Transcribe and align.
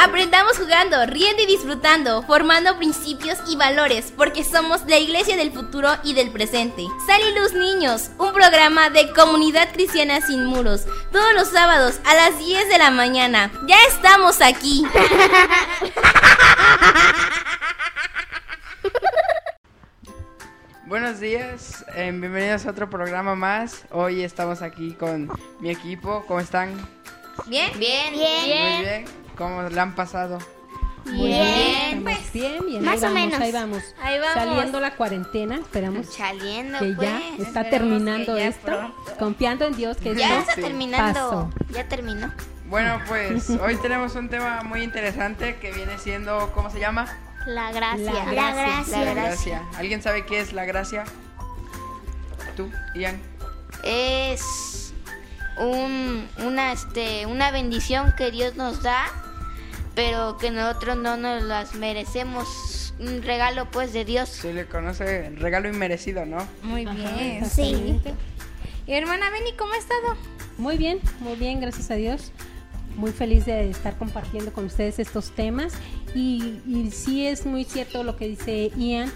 Aprendamos 0.00 0.56
jugando, 0.58 1.04
riendo 1.06 1.42
y 1.42 1.46
disfrutando, 1.46 2.22
formando 2.22 2.76
principios 2.78 3.36
y 3.48 3.56
valores, 3.56 4.12
porque 4.16 4.44
somos 4.44 4.86
la 4.86 4.96
iglesia 4.96 5.36
del 5.36 5.50
futuro 5.50 5.88
y 6.04 6.14
del 6.14 6.30
presente. 6.30 6.84
Sal 7.04 7.20
y 7.20 7.34
Luz 7.36 7.52
Niños, 7.54 8.10
un 8.16 8.32
programa 8.32 8.90
de 8.90 9.12
comunidad 9.12 9.72
cristiana 9.72 10.20
sin 10.20 10.44
muros, 10.44 10.86
todos 11.10 11.34
los 11.34 11.48
sábados 11.48 11.98
a 12.04 12.14
las 12.14 12.38
10 12.38 12.68
de 12.68 12.78
la 12.78 12.92
mañana. 12.92 13.50
Ya 13.66 13.76
estamos 13.88 14.40
aquí. 14.40 14.86
Buenos 20.86 21.18
días, 21.18 21.84
eh, 21.96 22.12
bienvenidos 22.14 22.66
a 22.66 22.70
otro 22.70 22.88
programa 22.88 23.34
más. 23.34 23.82
Hoy 23.90 24.22
estamos 24.22 24.62
aquí 24.62 24.92
con 24.92 25.28
mi 25.58 25.70
equipo. 25.70 26.24
¿Cómo 26.28 26.38
están? 26.38 26.70
¿Bien? 27.46 27.70
Bien, 27.78 28.12
Muy 28.12 28.20
bien. 28.22 29.27
¿Cómo 29.38 29.62
la 29.62 29.82
han 29.82 29.94
pasado? 29.94 30.38
Bien, 31.04 32.02
pues, 32.02 32.32
bien, 32.32 32.66
bien. 32.66 32.84
más 32.84 32.96
ahí 32.96 32.98
o 32.98 33.02
vamos, 33.14 33.14
menos. 33.14 33.40
Ahí 33.40 33.52
vamos. 33.52 33.82
Ahí 34.02 34.18
vamos. 34.18 34.34
Saliendo 34.34 34.80
la 34.80 34.94
cuarentena, 34.96 35.56
esperamos 35.56 36.06
Saliendo, 36.14 36.78
que 36.80 36.92
pues. 36.94 37.08
ya 37.08 37.18
está 37.38 37.60
Esperemos 37.62 37.70
terminando 37.70 38.36
ya 38.36 38.46
esto. 38.46 38.66
pronto. 38.66 38.94
Confiando 39.18 39.64
en 39.64 39.76
Dios 39.76 39.96
que 39.96 40.14
Ya 40.14 40.40
esto 40.40 40.50
está 40.50 40.54
Sí. 40.56 40.60
terminando. 40.62 41.50
Ya 41.70 41.84
terminó. 41.88 42.30
Bueno, 42.68 43.00
pues 43.08 43.48
hoy 43.48 43.76
tenemos 43.76 44.14
un 44.16 44.28
tema 44.28 44.62
muy 44.64 44.82
interesante 44.82 45.56
que 45.56 45.72
viene 45.72 45.96
siendo, 45.98 46.52
¿cómo 46.52 46.68
se 46.68 46.80
llama? 46.80 47.06
La 47.46 47.72
gracia. 47.72 48.12
La 48.32 48.52
gracia. 48.52 49.04
La 49.04 49.14
gracia. 49.14 49.62
¿Alguien 49.78 50.02
sabe 50.02 50.26
qué 50.26 50.40
es 50.40 50.52
la 50.52 50.66
gracia? 50.66 51.04
¿Tú, 52.56 52.70
Ian? 52.94 53.18
Es 53.84 54.92
un, 55.58 56.28
una, 56.44 56.72
este, 56.72 57.24
una 57.24 57.50
bendición 57.50 58.12
que 58.18 58.30
Dios 58.30 58.56
nos 58.56 58.82
da, 58.82 59.06
pero 59.98 60.36
que 60.36 60.52
nosotros 60.52 60.96
no 60.96 61.16
nos 61.16 61.42
las 61.42 61.74
merecemos. 61.74 62.94
Un 63.00 63.20
regalo, 63.20 63.68
pues, 63.68 63.92
de 63.92 64.04
Dios. 64.04 64.28
Se 64.28 64.54
le 64.54 64.64
conoce 64.66 65.30
regalo 65.30 65.68
inmerecido, 65.68 66.24
¿no? 66.24 66.38
Muy 66.62 66.86
bien. 66.86 67.44
Sí. 67.44 68.00
Y 68.86 68.92
hermana 68.92 69.28
Beni, 69.30 69.54
¿cómo 69.56 69.72
ha 69.72 69.76
estado? 69.76 70.16
Muy 70.56 70.76
bien, 70.76 71.00
muy 71.18 71.34
bien, 71.34 71.60
gracias 71.60 71.90
a 71.90 71.94
Dios. 71.94 72.30
Muy 72.94 73.10
feliz 73.10 73.44
de 73.44 73.70
estar 73.70 73.98
compartiendo 73.98 74.52
con 74.52 74.66
ustedes 74.66 75.00
estos 75.00 75.32
temas. 75.32 75.72
Y, 76.14 76.60
y 76.64 76.92
sí 76.92 77.26
es 77.26 77.44
muy 77.44 77.64
cierto 77.64 78.04
lo 78.04 78.16
que 78.16 78.28
dice 78.28 78.70
Ian. 78.76 79.10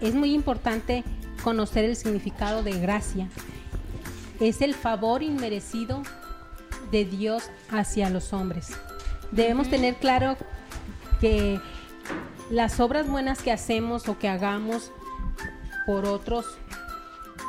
Es 0.00 0.14
muy 0.14 0.32
importante 0.32 1.02
conocer 1.42 1.84
el 1.84 1.96
significado 1.96 2.62
de 2.62 2.78
gracia. 2.78 3.28
Es 4.38 4.60
el 4.60 4.74
favor 4.74 5.24
inmerecido 5.24 6.04
de 6.92 7.04
Dios 7.04 7.50
hacia 7.72 8.10
los 8.10 8.32
hombres. 8.32 8.76
Debemos 9.30 9.68
tener 9.70 9.94
claro 9.96 10.36
que 11.20 11.60
las 12.50 12.80
obras 12.80 13.06
buenas 13.08 13.42
que 13.42 13.52
hacemos 13.52 14.08
o 14.08 14.18
que 14.18 14.28
hagamos 14.28 14.90
por 15.86 16.04
otros 16.06 16.46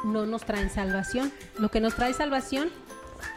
no 0.04 0.26
nos 0.26 0.44
traen 0.46 0.70
salvación. 0.70 1.32
Lo 1.58 1.70
que 1.70 1.80
nos 1.80 1.96
trae 1.96 2.14
salvación 2.14 2.70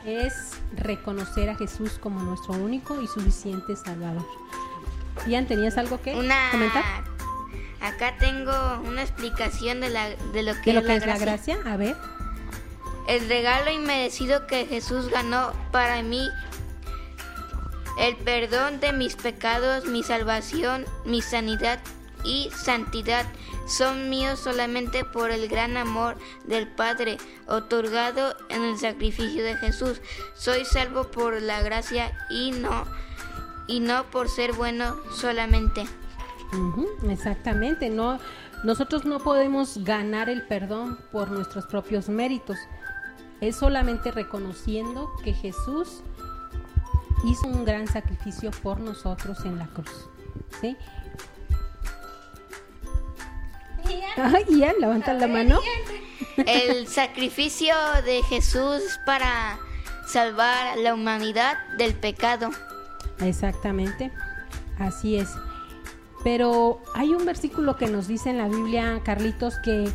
es 0.05 0.53
reconocer 0.77 1.49
a 1.51 1.57
Jesús 1.57 1.99
como 2.01 2.21
nuestro 2.23 2.55
único 2.55 3.01
y 3.01 3.07
suficiente 3.07 3.77
Salvador. 3.77 4.27
Ian, 5.27 5.47
¿tenías 5.47 5.79
algo 5.79 6.01
que 6.01 6.15
Una. 6.15 6.51
comentar? 6.51 6.85
Acá 7.81 8.15
tengo 8.19 8.53
una 8.87 9.03
explicación 9.03 9.81
de, 9.81 9.91
la, 9.91 10.09
de 10.11 10.43
lo 10.43 10.55
que 10.63 10.73
¿De 10.73 10.73
lo 10.73 10.81
es, 10.81 10.87
que 10.87 10.93
la, 10.93 10.95
es 10.97 11.07
la 11.07 11.19
gracia. 11.19 11.57
gracia? 11.57 11.73
A 11.73 11.77
ver. 11.77 11.97
El 13.09 13.29
regalo 13.29 13.71
inmerecido 13.71 14.47
que 14.47 14.67
Jesús 14.67 15.09
ganó 15.11 15.53
para 15.71 16.03
mí. 16.03 16.29
El 17.99 18.17
perdón 18.17 18.81
de 18.81 18.93
mis 18.93 19.17
pecados, 19.17 19.87
mi 19.87 20.03
salvación, 20.03 20.85
mi 21.05 21.23
sanidad 21.23 21.81
y 22.25 22.51
santidad 22.51 23.27
son 23.67 24.11
míos 24.11 24.41
solamente 24.41 25.05
por 25.05 25.31
el 25.31 25.49
gran 25.49 25.77
amor 25.77 26.17
del 26.45 26.67
Padre 26.69 27.19
otorgado 27.47 28.35
en 28.49 28.63
el 28.63 28.79
sacrificio 28.79 29.45
de 29.45 29.57
Jesús. 29.57 30.01
Soy 30.35 30.65
salvo 30.65 31.05
por 31.05 31.41
la 31.41 31.63
gracia 31.63 32.13
y 32.31 32.51
no 32.51 32.85
y 33.67 33.81
no 33.81 34.05
por 34.11 34.29
ser 34.29 34.53
bueno 34.53 34.97
solamente. 35.13 35.85
Exactamente, 37.09 37.91
no, 37.91 38.19
nosotros 38.63 39.05
no 39.05 39.19
podemos 39.19 39.85
ganar 39.85 40.29
el 40.29 40.47
perdón 40.47 40.99
por 41.11 41.31
nuestros 41.31 41.67
propios 41.67 42.09
méritos. 42.09 42.57
Es 43.41 43.57
solamente 43.57 44.11
reconociendo 44.11 45.11
que 45.23 45.33
Jesús 45.33 46.03
hizo 47.25 47.47
un 47.47 47.65
gran 47.65 47.87
sacrificio 47.87 48.51
por 48.51 48.81
nosotros 48.81 49.45
en 49.45 49.59
la 49.59 49.67
cruz. 49.67 50.09
¿sí? 50.61 50.77
Ay, 54.17 54.45
Ian, 54.49 54.75
levanta 54.81 55.13
la 55.13 55.27
mano. 55.27 55.61
El 56.47 56.89
sacrificio 56.89 57.75
de 58.05 58.23
Jesús 58.23 58.83
para 59.07 59.59
salvar 60.07 60.67
a 60.67 60.77
la 60.77 60.95
humanidad 60.95 61.57
del 61.79 61.95
pecado. 61.95 62.51
Exactamente, 63.21 64.11
así 64.79 65.17
es. 65.17 65.31
Pero 66.23 66.83
hay 66.95 67.11
un 67.11 67.25
versículo 67.27 67.77
que 67.77 67.87
nos 67.87 68.09
dice 68.09 68.31
en 68.31 68.39
la 68.39 68.49
Biblia, 68.49 69.01
Carlitos, 69.05 69.59
que, 69.59 69.89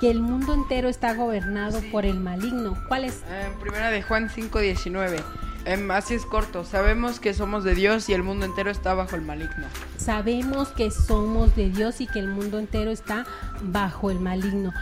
que 0.00 0.10
el 0.10 0.20
mundo 0.20 0.52
entero 0.54 0.88
está 0.88 1.14
gobernado 1.14 1.80
por 1.92 2.04
el 2.04 2.18
maligno. 2.18 2.76
¿Cuál 2.88 3.04
es? 3.04 3.22
En 3.30 3.58
primera 3.60 3.90
de 3.90 4.02
Juan 4.02 4.28
5:19. 4.28 5.22
Em, 5.66 5.90
así 5.90 6.14
es 6.14 6.24
corto. 6.24 6.64
Sabemos 6.64 7.18
que 7.18 7.34
somos 7.34 7.64
de 7.64 7.74
Dios 7.74 8.08
y 8.08 8.14
el 8.14 8.22
mundo 8.22 8.46
entero 8.46 8.70
está 8.70 8.94
bajo 8.94 9.16
el 9.16 9.22
maligno. 9.22 9.66
Sabemos 9.98 10.68
que 10.68 10.92
somos 10.92 11.56
de 11.56 11.70
Dios 11.70 12.00
y 12.00 12.06
que 12.06 12.20
el 12.20 12.28
mundo 12.28 12.60
entero 12.60 12.92
está 12.92 13.26
bajo 13.60 14.12
el 14.12 14.20
maligno. 14.20 14.72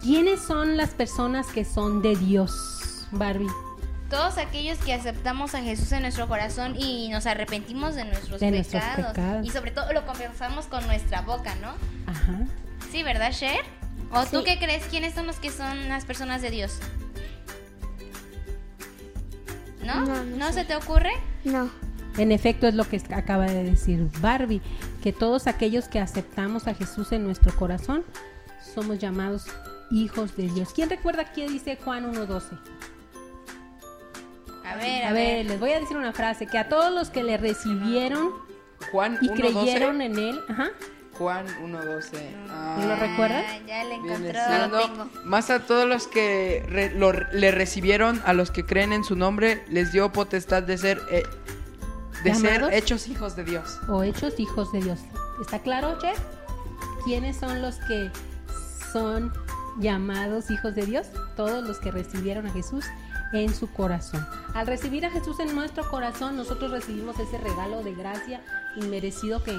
¿Quiénes 0.00 0.40
son 0.40 0.76
las 0.76 0.90
personas 0.90 1.48
que 1.48 1.64
son 1.64 2.02
de 2.02 2.14
Dios, 2.14 3.08
Barbie? 3.10 3.50
Todos 4.08 4.38
aquellos 4.38 4.78
que 4.78 4.94
aceptamos 4.94 5.56
a 5.56 5.62
Jesús 5.62 5.90
en 5.90 6.02
nuestro 6.02 6.28
corazón 6.28 6.76
y 6.78 7.08
nos 7.08 7.26
arrepentimos 7.26 7.96
de 7.96 8.04
nuestros, 8.04 8.38
De 8.38 8.52
nuestros 8.52 8.84
pecados. 8.84 9.44
Y 9.44 9.50
sobre 9.50 9.72
todo 9.72 9.92
lo 9.92 10.06
confesamos 10.06 10.66
con 10.66 10.86
nuestra 10.86 11.22
boca, 11.22 11.56
¿no? 11.56 11.70
Ajá. 12.06 12.46
Sí, 12.92 13.02
¿verdad, 13.02 13.32
Cher? 13.32 13.58
¿O 14.12 14.24
tú 14.24 14.44
qué 14.44 14.56
crees? 14.60 14.84
¿Quiénes 14.84 15.14
son 15.14 15.26
los 15.26 15.40
que 15.40 15.50
son 15.50 15.88
las 15.88 16.04
personas 16.04 16.42
de 16.42 16.50
Dios? 16.52 16.78
¿No? 19.86 20.04
No, 20.04 20.24
no 20.24 20.52
se 20.52 20.64
te 20.64 20.76
ocurre? 20.76 21.12
No. 21.44 21.70
En 22.18 22.32
efecto, 22.32 22.66
es 22.66 22.74
lo 22.74 22.84
que 22.84 23.00
acaba 23.14 23.44
de 23.46 23.62
decir 23.62 24.08
Barbie, 24.20 24.62
que 25.02 25.12
todos 25.12 25.46
aquellos 25.46 25.86
que 25.88 26.00
aceptamos 26.00 26.66
a 26.66 26.74
Jesús 26.74 27.12
en 27.12 27.24
nuestro 27.24 27.54
corazón 27.54 28.04
somos 28.74 28.98
llamados 28.98 29.46
hijos 29.90 30.36
de 30.36 30.48
Dios. 30.48 30.70
¿Quién 30.74 30.88
recuerda 30.90 31.32
qué 31.32 31.48
dice 31.48 31.78
Juan 31.82 32.12
1.12? 32.12 32.58
A 34.64 34.76
ver, 34.76 35.04
A 35.04 35.12
ver, 35.12 35.46
les 35.46 35.60
voy 35.60 35.70
a 35.72 35.80
decir 35.80 35.96
una 35.96 36.12
frase, 36.12 36.46
que 36.46 36.58
a 36.58 36.68
todos 36.68 36.92
los 36.92 37.10
que 37.10 37.22
le 37.22 37.36
recibieron 37.36 38.30
Juan 38.90 39.18
y 39.20 39.28
1:12. 39.28 39.34
creyeron 39.34 40.02
en 40.02 40.18
él, 40.18 40.40
ajá, 40.48 40.70
Juan 41.18 41.46
1.12. 41.62 42.18
Ah, 42.50 42.78
¿lo 42.86 42.96
recuerdas? 42.96 43.44
Ah, 43.48 43.58
ya 43.66 43.84
le 43.84 43.94
encontró. 43.94 45.06
más 45.24 45.50
a 45.50 45.60
todos 45.60 45.88
los 45.88 46.06
que 46.06 46.64
re- 46.68 46.90
lo- 46.90 47.12
le 47.12 47.50
recibieron, 47.50 48.20
a 48.26 48.32
los 48.32 48.50
que 48.50 48.64
creen 48.66 48.92
en 48.92 49.02
su 49.04 49.16
nombre, 49.16 49.64
les 49.68 49.92
dio 49.92 50.12
potestad 50.12 50.62
de 50.62 50.76
ser 50.78 51.00
eh, 51.10 51.22
de 52.24 52.34
ser 52.34 52.68
hechos 52.72 53.08
hijos 53.08 53.36
de 53.36 53.44
Dios. 53.44 53.78
o 53.88 54.02
hechos 54.02 54.38
hijos 54.40 54.72
de 54.72 54.80
Dios. 54.82 54.98
¿Está 55.40 55.58
claro, 55.60 55.98
Che? 56.00 56.12
¿Quiénes 57.04 57.36
son 57.36 57.62
los 57.62 57.76
que 57.88 58.10
son 58.92 59.32
llamados 59.78 60.50
hijos 60.50 60.74
de 60.74 60.86
Dios? 60.86 61.06
Todos 61.36 61.66
los 61.66 61.78
que 61.78 61.90
recibieron 61.90 62.46
a 62.46 62.50
Jesús 62.52 62.84
en 63.32 63.54
su 63.54 63.70
corazón. 63.72 64.26
Al 64.54 64.66
recibir 64.66 65.04
a 65.06 65.10
Jesús 65.10 65.38
en 65.40 65.54
nuestro 65.54 65.88
corazón, 65.90 66.36
nosotros 66.36 66.70
recibimos 66.70 67.18
ese 67.20 67.38
regalo 67.38 67.82
de 67.82 67.94
gracia 67.94 68.40
inmerecido 68.76 69.42
que, 69.44 69.56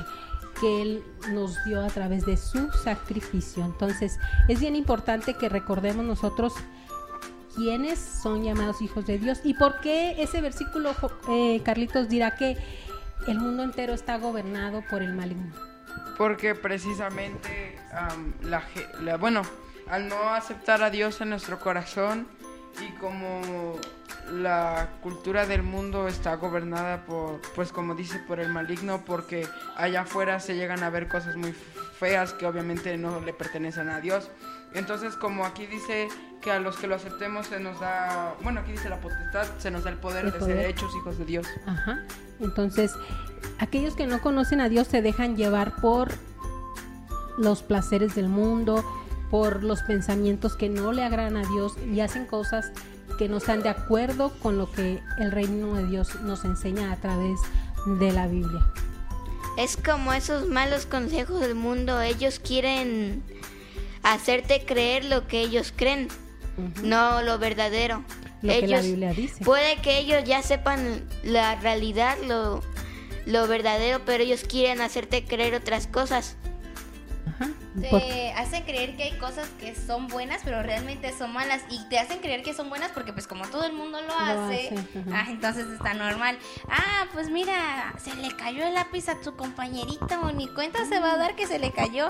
que 0.60 0.82
Él 0.82 1.04
nos 1.32 1.64
dio 1.66 1.84
a 1.84 1.88
través 1.88 2.26
de 2.26 2.38
su 2.38 2.72
sacrificio. 2.72 3.64
Entonces, 3.66 4.20
es 4.48 4.60
bien 4.60 4.76
importante 4.76 5.34
que 5.36 5.50
recordemos 5.50 6.06
nosotros 6.06 6.54
quiénes 7.56 8.00
son 8.00 8.44
llamados 8.44 8.82
hijos 8.82 9.06
de 9.06 9.18
Dios 9.18 9.40
y 9.44 9.54
por 9.56 9.80
qué 9.82 10.22
ese 10.22 10.42
versículo, 10.42 10.92
eh, 11.30 11.62
Carlitos, 11.66 12.08
dirá 12.08 12.36
que 12.36 12.58
el 13.28 13.40
mundo 13.40 13.64
entero 13.64 13.94
está 13.94 14.18
gobernado 14.18 14.84
por 14.90 15.02
el 15.02 15.14
maligno. 15.14 15.54
Porque 16.18 16.54
precisamente, 16.56 17.80
la- 18.44 19.18
bueno, 19.18 19.42
al 19.90 20.08
no 20.08 20.30
aceptar 20.34 20.84
a 20.84 20.90
Dios 20.90 21.20
en 21.22 21.30
nuestro 21.32 21.60
corazón 21.60 22.28
y 22.88 22.92
como 23.00 23.42
la 24.32 24.90
cultura 25.02 25.46
del 25.46 25.64
mundo 25.64 26.08
está 26.08 26.36
gobernada 26.36 27.06
por, 27.06 27.42
pues 27.56 27.72
como 27.72 27.96
dice, 27.96 28.20
por 28.20 28.40
el 28.40 28.50
maligno, 28.50 29.04
porque 29.06 29.48
allá 29.76 30.02
afuera 30.02 30.40
se 30.40 30.56
llegan 30.56 30.84
a 30.84 30.90
ver 30.90 31.08
cosas 31.08 31.36
muy 31.36 31.54
feas 32.00 32.34
que 32.34 32.46
obviamente 32.46 32.98
no 32.98 33.20
le 33.22 33.34
pertenecen 33.34 33.90
a 33.90 34.00
Dios. 34.02 34.30
Entonces, 34.74 35.16
como 35.16 35.46
aquí 35.46 35.66
dice 35.66 36.10
que 36.42 36.52
a 36.52 36.60
los 36.60 36.78
que 36.78 36.88
lo 36.88 36.96
aceptemos 36.96 37.48
se 37.48 37.60
nos 37.60 37.80
da, 37.80 38.36
bueno, 38.44 38.60
aquí 38.60 38.74
dice 38.74 38.90
la 38.90 39.00
potestad, 39.00 39.48
se 39.58 39.72
nos 39.72 39.84
da 39.84 39.90
el 39.90 39.98
poder 39.98 40.26
El 40.26 40.32
de 40.32 40.40
poder. 40.40 40.58
ser 40.58 40.66
hechos 40.68 40.92
hijos 40.96 41.18
de 41.18 41.26
Dios. 41.26 41.48
Ajá. 41.66 42.04
Entonces, 42.40 42.94
aquellos 43.60 43.96
que 43.96 44.08
no 44.08 44.22
conocen 44.22 44.62
a 44.62 44.70
Dios 44.70 44.88
se 44.88 45.02
dejan 45.02 45.36
llevar 45.38 45.76
por 45.78 46.10
los 47.38 47.64
placeres 47.64 48.16
del 48.16 48.30
mundo, 48.30 48.84
por 49.32 49.64
los 49.64 49.82
pensamientos 49.84 50.56
que 50.56 50.70
no 50.70 50.92
le 50.92 51.04
agradan 51.04 51.38
a 51.38 51.44
Dios 51.44 51.76
y 51.92 52.00
hacen 52.02 52.26
cosas 52.26 52.72
que 53.18 53.28
no 53.28 53.38
están 53.38 53.64
de 53.64 53.70
acuerdo 53.70 54.32
con 54.40 54.58
lo 54.58 54.72
que 54.72 55.02
el 55.20 55.32
reino 55.32 55.76
de 55.76 55.86
Dios 55.86 56.22
nos 56.22 56.46
enseña 56.46 56.92
a 56.92 56.98
través 56.98 57.40
de 57.86 58.12
la 58.12 58.28
Biblia. 58.28 58.62
Es 59.58 59.76
como 59.78 60.14
esos 60.14 60.48
malos 60.48 60.86
consejos 60.86 61.40
del 61.42 61.56
mundo. 61.56 62.00
Ellos 62.02 62.40
quieren 62.40 63.24
hacerte 64.04 64.64
creer 64.66 65.06
lo 65.06 65.28
que 65.28 65.42
ellos 65.42 65.74
creen, 65.76 66.08
no 66.84 67.22
lo 67.24 67.40
verdadero. 67.40 68.04
Lo 68.42 68.54
que 68.54 68.68
la 68.68 68.78
ellos, 68.78 68.86
Biblia 68.86 69.14
dice. 69.14 69.44
Puede 69.44 69.78
que 69.78 69.98
ellos 69.98 70.24
ya 70.26 70.44
sepan 70.44 71.04
la 71.24 71.56
realidad, 71.56 72.18
lo, 72.28 72.62
lo 73.26 73.48
verdadero, 73.48 74.02
pero 74.06 74.24
ellos 74.24 74.44
quieren 74.44 74.82
hacerte 74.82 75.26
creer 75.26 75.56
otras 75.56 75.88
cosas. 75.88 76.38
Ajá. 77.40 77.52
Por- 77.92 78.02
Te 78.02 78.32
hacen 78.34 78.64
creer 78.64 78.96
que 78.98 79.04
hay 79.04 79.18
cosas 79.18 79.48
que 79.60 79.76
son 79.76 80.08
buenas, 80.08 80.42
pero 80.44 80.64
realmente 80.64 81.14
son 81.16 81.32
malas. 81.34 81.62
Y 81.70 81.88
te 81.90 82.00
hacen 82.00 82.20
creer 82.20 82.42
que 82.44 82.54
son 82.54 82.70
buenas 82.70 82.92
porque 82.92 83.14
pues 83.14 83.28
como 83.28 83.46
todo 83.48 83.66
el 83.66 83.74
mundo 83.74 84.00
lo, 84.02 84.14
hace, 84.18 84.74
ah, 85.14 85.26
entonces 85.30 85.68
está 85.68 85.94
normal. 85.94 86.38
Ah, 86.70 87.06
pues 87.14 87.30
mira, 87.30 87.94
se 88.04 88.16
le 88.16 88.36
cayó 88.36 88.66
el 88.66 88.74
lápiz 88.74 89.08
a 89.10 89.20
tu 89.22 89.36
compañerito, 89.36 90.32
ni 90.34 90.48
cuenta 90.54 90.86
se 90.86 91.00
va 91.00 91.12
a 91.14 91.18
dar 91.18 91.36
que 91.36 91.46
se 91.48 91.60
le 91.60 91.72
cayó. 91.72 92.10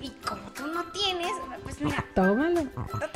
Y 0.00 0.10
como 0.26 0.42
tú 0.52 0.66
no 0.66 0.84
tienes, 0.92 1.30
pues 1.62 1.80
mira, 1.80 2.04
Tómalo. 2.14 2.62
total, 2.62 3.10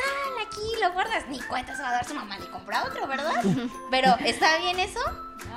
lo 0.82 0.92
guardas, 0.92 1.24
ni 1.28 1.40
cuenta 1.40 1.74
se 1.74 1.82
va 1.82 1.88
a 1.90 1.92
dar 1.92 2.04
su 2.04 2.14
mamá, 2.14 2.38
le 2.38 2.48
compra 2.50 2.84
otro, 2.84 3.06
¿verdad? 3.06 3.42
Pero, 3.90 4.14
¿está 4.24 4.58
bien 4.58 4.78
eso? 4.80 5.00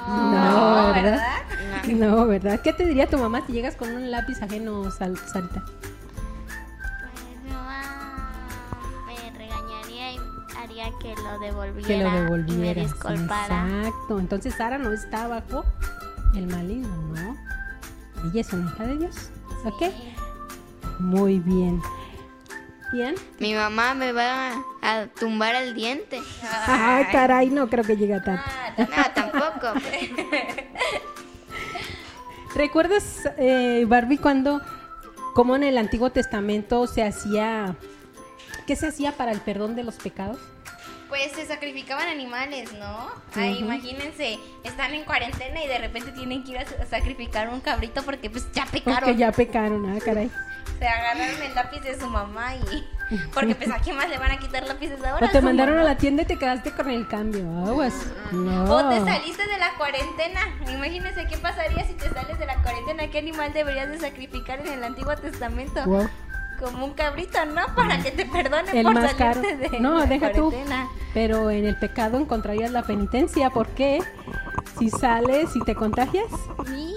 No, 0.07 0.94
¿verdad? 0.94 1.42
No, 1.88 2.25
¿verdad? 2.27 2.62
¿Qué 2.62 2.74
te 2.74 2.86
diría 2.86 3.07
tu 3.09 3.18
mamá 3.18 3.42
si 3.45 3.54
llegas 3.54 3.75
con 3.75 3.89
un 3.92 4.09
lápiz 4.12 4.42
ajeno, 4.42 4.89
Sal- 4.92 5.18
Sarita? 5.18 5.63
Pues 5.63 7.44
mi 7.44 7.50
mamá 7.51 8.48
me 9.07 9.31
regañaría 9.38 10.13
y 10.13 10.19
haría 10.62 10.92
que 11.01 11.15
lo 11.15 11.39
devolviera. 11.39 11.88
que 11.88 11.98
lo 11.98 12.07
Y 12.07 12.12
me 12.12 12.21
devolvieras. 12.21 12.83
disculpara. 12.86 13.68
Exacto. 13.68 14.19
Entonces 14.19 14.53
Sara 14.56 14.77
no 14.77 14.92
está 14.92 15.27
bajo 15.27 15.65
el 16.36 16.48
maligno, 16.48 16.88
¿no? 17.13 17.38
Ella 18.30 18.42
es 18.42 18.53
una 18.53 18.69
hija 18.71 18.83
de 18.86 18.98
Dios. 18.98 19.15
¿Ok? 19.65 19.83
Muy 21.00 21.39
bien. 21.39 21.81
Bien. 22.92 23.16
Mi 23.39 23.54
mamá 23.54 23.94
me 23.94 24.12
va 24.13 24.63
a 24.81 25.07
tumbar 25.07 25.56
el 25.56 25.74
diente. 25.74 26.22
Ay, 26.68 27.06
caray, 27.12 27.50
no 27.50 27.69
creo 27.69 27.84
que 27.84 27.98
llegue 27.98 28.16
a 28.16 28.24
tanto. 28.24 28.44
No, 28.78 28.88
tampoco. 29.13 29.74
¿Recuerdas, 32.56 33.30
eh, 33.38 33.86
Barbie, 33.88 34.18
cuando, 34.18 34.62
como 35.34 35.56
en 35.56 35.63
el 35.63 35.78
Antiguo 35.78 36.12
Testamento 36.12 36.88
se 36.88 37.04
hacía, 37.04 37.75
¿qué 38.66 38.75
se 38.75 38.88
hacía 38.88 39.12
para 39.12 39.31
el 39.31 39.42
perdón 39.42 39.75
de 39.75 39.84
los 39.84 39.95
pecados? 39.95 40.39
Pues 41.09 41.31
se 41.31 41.45
sacrificaban 41.45 42.07
animales, 42.07 42.74
¿no? 42.74 43.09
Ay, 43.36 43.59
imagínense, 43.59 44.38
están 44.63 44.94
en 44.94 45.06
cuarentena 45.06 45.63
y 45.63 45.68
de 45.68 45.77
repente 45.77 46.12
tienen 46.12 46.44
que 46.44 46.51
ir 46.51 46.57
a 46.59 46.65
sa- 46.65 46.86
sacrificar 46.86 47.48
un 47.50 47.62
cabrito 47.62 48.04
porque 48.04 48.30
pues 48.30 48.51
ya 48.51 48.65
pecaron. 48.65 49.00
Porque 49.00 49.15
ya 49.15 49.31
pecaron, 49.31 49.86
ah, 49.95 50.00
caray. 50.04 50.30
Se 50.80 50.88
agarraron 50.88 51.42
el 51.42 51.56
lápiz 51.56 51.80
de 51.81 52.00
su 52.00 52.07
mamá 52.07 52.56
y... 52.56 52.88
Porque 53.33 53.56
pues 53.56 53.71
a 53.71 53.80
quién 53.80 53.95
más 53.95 54.09
le 54.09 54.18
van 54.18 54.31
a 54.31 54.38
quitar 54.38 54.63
lápices 54.68 55.01
ahora. 55.01 55.25
O 55.27 55.30
te 55.30 55.39
mandaron 55.39 55.77
a 55.77 55.83
la 55.83 55.95
tienda 55.95 56.24
y 56.24 56.25
te 56.25 56.38
quedaste 56.38 56.71
con 56.71 56.89
el 56.89 57.07
cambio. 57.07 57.45
Aguas. 57.65 57.94
No. 58.33 58.65
O 58.65 58.89
te 58.89 59.00
saliste 59.00 59.48
de 59.48 59.57
la 59.57 59.74
cuarentena. 59.77 60.42
Imagínense 60.69 61.25
qué 61.25 61.38
pasaría 61.38 61.86
si 61.86 61.94
te 61.94 62.10
sales 62.10 62.38
de 62.38 62.45
la 62.45 62.62
cuarentena. 62.62 63.07
¿Qué 63.10 63.19
animal 63.19 63.53
deberías 63.53 63.89
de 63.89 63.98
sacrificar 64.00 64.60
en 64.60 64.74
el 64.74 64.83
Antiguo 64.83 65.15
Testamento? 65.15 65.86
Wow. 65.86 66.10
Como 66.59 66.86
un 66.86 66.94
cabrito, 66.94 67.44
¿no? 67.45 67.62
Para 67.75 68.01
que 68.01 68.12
te 68.12 68.25
perdonen 68.25 68.75
El 68.75 68.83
por 68.83 68.94
más 68.95 69.13
caro. 69.13 69.42
salirte 69.42 69.69
de 69.69 69.80
No, 69.80 70.00
la 70.00 70.06
deja 70.06 70.31
tú. 70.31 70.54
Pero 71.13 71.50
en 71.51 71.65
el 71.65 71.77
pecado 71.77 72.18
encontrarías 72.18 72.71
la 72.71 72.83
penitencia. 72.83 73.50
¿Por 73.50 73.68
qué? 73.69 74.00
Si 74.80 74.89
sales 74.89 75.50
y 75.56 75.59
te 75.63 75.75
contagias. 75.75 76.25
Sí, 76.65 76.94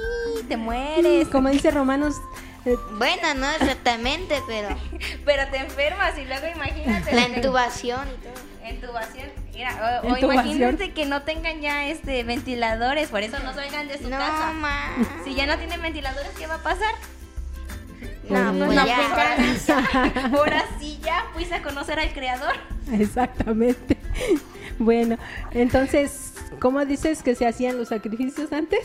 te 0.48 0.56
mueres. 0.56 1.28
Como 1.28 1.48
dice 1.50 1.70
Romanos, 1.70 2.16
eh, 2.64 2.76
Bueno, 2.98 3.34
no 3.36 3.50
exactamente, 3.50 4.42
pero 4.46 4.68
Pero 5.24 5.50
te 5.50 5.58
enfermas 5.58 6.18
y 6.18 6.24
luego 6.26 6.46
imagínate. 6.54 7.14
la 7.14 7.28
intubación 7.28 8.08
y 8.08 8.22
todo. 8.22 8.70
Intubación. 8.70 9.28
Mira, 9.54 10.00
o, 10.04 10.16
imagínate 10.16 10.92
que 10.92 11.04
no 11.06 11.22
tengan 11.22 11.60
ya 11.60 11.86
este 11.88 12.22
ventiladores, 12.24 13.08
por 13.08 13.22
eso 13.22 13.38
no 13.40 13.52
salgan 13.52 13.88
de 13.88 13.98
su 13.98 14.08
No, 14.08 14.16
casa. 14.18 14.52
ma. 14.54 14.90
Si 15.24 15.34
ya 15.34 15.44
no 15.46 15.56
tienen 15.58 15.80
ventiladores, 15.82 16.30
¿qué 16.38 16.46
va 16.46 16.54
a 16.56 16.62
pasar? 16.62 16.94
No, 18.30 18.66
pues 18.66 18.76
No, 18.76 18.86
ya. 18.86 20.30
ahora 20.32 20.64
sí, 20.78 20.98
ya 21.04 21.24
fuiste 21.32 21.54
a 21.54 21.62
conocer 21.62 21.98
al 21.98 22.12
creador. 22.12 22.54
exactamente. 22.92 23.96
Bueno, 24.78 25.18
entonces, 25.50 26.32
¿cómo 26.60 26.84
dices 26.84 27.22
que 27.22 27.34
se 27.34 27.46
hacían 27.46 27.76
los 27.76 27.88
sacrificios 27.88 28.52
antes? 28.52 28.80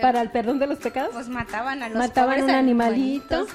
Para 0.00 0.20
el 0.20 0.30
perdón 0.30 0.58
de 0.58 0.66
los 0.66 0.78
pecados. 0.78 1.10
Pues 1.14 1.28
mataban 1.30 1.82
a 1.82 1.88
los 1.88 1.96
Mataban 1.96 2.30
pobres 2.36 2.44
un 2.44 2.50
animalito. 2.50 3.46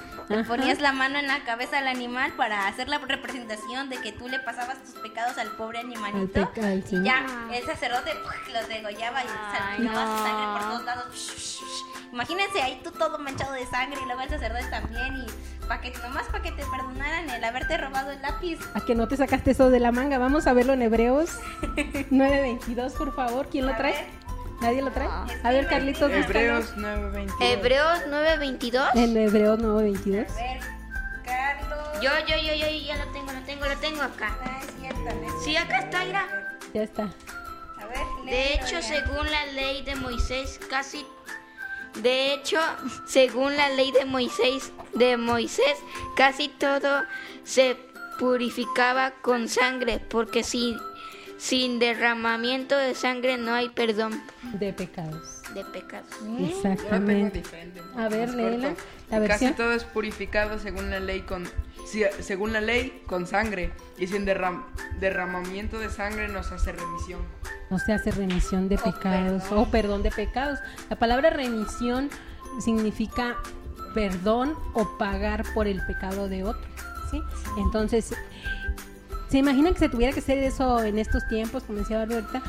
ponías 0.48 0.80
la 0.80 0.92
mano 0.92 1.20
en 1.20 1.28
la 1.28 1.44
cabeza 1.44 1.78
al 1.78 1.86
animal 1.86 2.32
para 2.32 2.66
hacer 2.66 2.88
la 2.88 2.98
representación 2.98 3.88
de 3.88 3.98
que 3.98 4.10
tú 4.10 4.28
le 4.28 4.40
pasabas 4.40 4.82
tus 4.82 4.94
pecados 5.00 5.38
al 5.38 5.50
pobre 5.52 5.78
animalito. 5.78 6.40
Al 6.40 6.48
peca- 6.48 6.66
al 6.66 6.84
y 6.90 7.04
ya, 7.04 7.24
el 7.54 7.64
sacerdote 7.64 8.10
los 8.52 8.68
degollaba 8.68 9.22
y 9.22 9.28
salpicaba 9.56 10.18
su 10.18 10.24
sangre 10.24 10.46
por. 10.52 10.71
Imagínense 12.12 12.60
ahí 12.60 12.80
tú 12.84 12.90
todo 12.92 13.18
manchado 13.18 13.52
de 13.52 13.64
sangre 13.66 13.98
y 14.02 14.04
luego 14.06 14.20
el 14.20 14.28
sacerdote 14.28 14.64
también. 14.70 15.16
Y 15.26 15.66
para 15.66 15.80
que 15.80 15.90
nomás 16.02 16.26
para 16.26 16.42
que 16.42 16.52
te 16.52 16.62
perdonaran 16.66 17.30
el 17.30 17.42
haberte 17.42 17.78
robado 17.78 18.10
el 18.10 18.20
lápiz. 18.20 18.58
A 18.74 18.80
que 18.84 18.94
no 18.94 19.08
te 19.08 19.16
sacaste 19.16 19.52
eso 19.52 19.70
de 19.70 19.80
la 19.80 19.92
manga. 19.92 20.18
Vamos 20.18 20.46
a 20.46 20.52
verlo 20.52 20.74
en 20.74 20.82
Hebreos 20.82 21.30
9.22, 22.10 22.92
por 22.92 23.14
favor. 23.14 23.48
¿Quién 23.50 23.66
lo 23.66 23.74
trae? 23.76 23.92
ver. 23.92 24.06
¿Nadie 24.60 24.82
lo 24.82 24.90
trae? 24.92 25.08
No. 25.08 25.26
A 25.42 25.50
ver, 25.52 25.66
Carlitos. 25.66 26.10
Hebreos 26.12 26.74
9:22. 26.76 27.32
Hebreos 27.40 27.98
9:22. 28.08 28.90
En 28.94 29.16
Hebreos 29.16 29.58
9.22. 29.58 30.30
A 30.30 30.34
ver, 30.34 30.60
Carlos. 31.24 32.00
Yo, 32.02 32.10
yo, 32.28 32.36
yo, 32.36 32.54
yo, 32.54 32.66
ya 32.68 32.96
lo 33.04 33.10
tengo, 33.12 33.32
lo 33.32 33.40
tengo, 33.42 33.64
lo 33.66 33.76
tengo 33.78 34.02
acá. 34.02 34.36
Ah, 34.44 34.60
es 34.60 34.74
cierto, 34.78 35.00
¿no? 35.04 35.40
Sí, 35.42 35.56
acá 35.56 35.78
está, 35.78 36.04
mira. 36.04 36.58
Ya 36.74 36.82
está. 36.82 37.02
A 37.04 37.86
ver, 37.86 37.98
De 38.26 38.54
hecho, 38.54 38.78
ya. 38.78 38.82
según 38.82 39.30
la 39.30 39.46
ley 39.46 39.82
de 39.82 39.96
Moisés, 39.96 40.60
casi 40.70 41.04
de 41.96 42.34
hecho, 42.34 42.58
según 43.06 43.56
la 43.56 43.68
ley 43.70 43.92
de 43.92 44.04
Moisés, 44.04 44.72
de 44.94 45.16
Moisés, 45.16 45.74
casi 46.16 46.48
todo 46.48 47.02
se 47.44 47.76
purificaba 48.18 49.10
con 49.22 49.48
sangre, 49.48 49.98
porque 49.98 50.42
sin, 50.44 50.78
sin 51.38 51.78
derramamiento 51.78 52.76
de 52.76 52.94
sangre 52.94 53.36
no 53.36 53.52
hay 53.54 53.68
perdón 53.70 54.22
De 54.54 54.72
pecados. 54.72 55.42
de 55.54 55.64
pecados. 55.64 56.08
Tengo 56.20 56.46
Exactamente. 56.46 57.42
A 57.96 58.08
ver, 58.08 58.30
léela, 58.34 58.74
la 59.10 59.26
Casi 59.26 59.50
todo 59.52 59.72
es 59.72 59.84
purificado 59.84 60.58
según 60.58 60.88
la 60.90 61.00
ley 61.00 61.20
con 61.22 61.46
si- 61.86 62.04
según 62.20 62.52
la 62.52 62.60
ley 62.60 63.02
con 63.06 63.26
sangre 63.26 63.72
y 63.98 64.06
sin 64.06 64.24
derram- 64.24 64.64
derramamiento 65.00 65.78
de 65.78 65.90
sangre 65.90 66.28
nos 66.28 66.52
hace 66.52 66.72
remisión. 66.72 67.20
No 67.72 67.78
se 67.78 67.94
hace 67.94 68.10
remisión 68.10 68.68
de 68.68 68.76
pecados 68.76 69.44
perdón. 69.44 69.58
o 69.58 69.70
perdón 69.70 70.02
de 70.02 70.10
pecados. 70.10 70.58
La 70.90 70.96
palabra 70.96 71.30
remisión 71.30 72.10
significa 72.60 73.36
perdón 73.94 74.54
o 74.74 74.98
pagar 74.98 75.42
por 75.54 75.66
el 75.66 75.80
pecado 75.86 76.28
de 76.28 76.44
otro. 76.44 76.60
¿sí? 77.10 77.22
Entonces, 77.56 78.12
¿se 79.28 79.38
imaginan 79.38 79.72
que 79.72 79.80
se 79.80 79.88
tuviera 79.88 80.12
que 80.12 80.20
hacer 80.20 80.36
eso 80.36 80.84
en 80.84 80.98
estos 80.98 81.26
tiempos, 81.28 81.62
como 81.62 81.78
decía 81.78 81.96
Barbie 81.96 82.16
ahorita? 82.16 82.42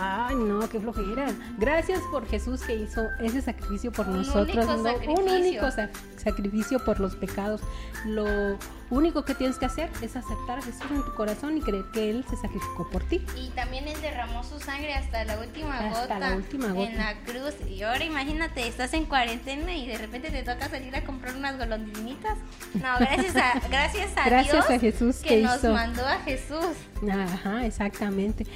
Ay, 0.00 0.34
no, 0.36 0.68
qué 0.68 0.80
flojera. 0.80 1.26
Gracias 1.58 2.00
por 2.10 2.26
Jesús 2.28 2.62
que 2.62 2.74
hizo 2.76 3.02
ese 3.20 3.40
sacrificio 3.42 3.92
por 3.92 4.08
Un 4.08 4.18
nosotros. 4.18 4.56
único 4.56 4.64
¿no? 4.64 4.78
Un 4.78 4.84
sacrificio. 4.84 5.24
único 5.36 5.70
sa- 5.70 5.90
sacrificio 6.16 6.84
por 6.84 7.00
los 7.00 7.16
pecados. 7.16 7.60
Lo 8.06 8.58
único 8.90 9.24
que 9.24 9.34
tienes 9.34 9.58
que 9.58 9.66
hacer 9.66 9.88
es 10.02 10.16
aceptar 10.16 10.58
a 10.58 10.62
Jesús 10.62 10.82
en 10.90 11.02
tu 11.04 11.14
corazón 11.14 11.56
y 11.56 11.60
creer 11.60 11.84
que 11.92 12.10
Él 12.10 12.24
se 12.28 12.36
sacrificó 12.36 12.88
por 12.90 13.02
ti. 13.04 13.24
Y 13.36 13.48
también 13.50 13.86
él 13.88 14.00
derramó 14.00 14.42
su 14.44 14.58
sangre 14.60 14.94
hasta 14.94 15.24
la 15.24 15.38
última 15.38 15.78
Hasta 15.78 16.00
gota. 16.02 16.18
la 16.18 16.36
última 16.36 16.68
gota. 16.72 16.90
En 16.90 16.98
la 16.98 17.14
cruz. 17.24 17.54
Y 17.68 17.82
ahora 17.82 18.04
imagínate, 18.04 18.66
estás 18.66 18.92
en 18.94 19.04
cuarentena 19.06 19.74
y 19.74 19.86
de 19.86 19.98
repente 19.98 20.30
te 20.30 20.42
toca 20.42 20.68
salir 20.68 20.94
a 20.96 21.04
comprar 21.04 21.36
unas 21.36 21.56
golondrinitas. 21.58 22.36
No, 22.74 22.98
gracias 22.98 23.36
a, 23.36 23.60
gracias 23.68 24.10
a 24.16 24.24
Gracias 24.24 24.52
Dios 24.52 24.70
a 24.70 24.78
Jesús 24.80 25.16
que, 25.18 25.28
que 25.28 25.42
nos 25.42 25.58
hizo. 25.58 25.72
mandó 25.72 26.06
a 26.06 26.18
Jesús. 26.20 26.66
Ajá, 27.10 27.64
exactamente. 27.66 28.46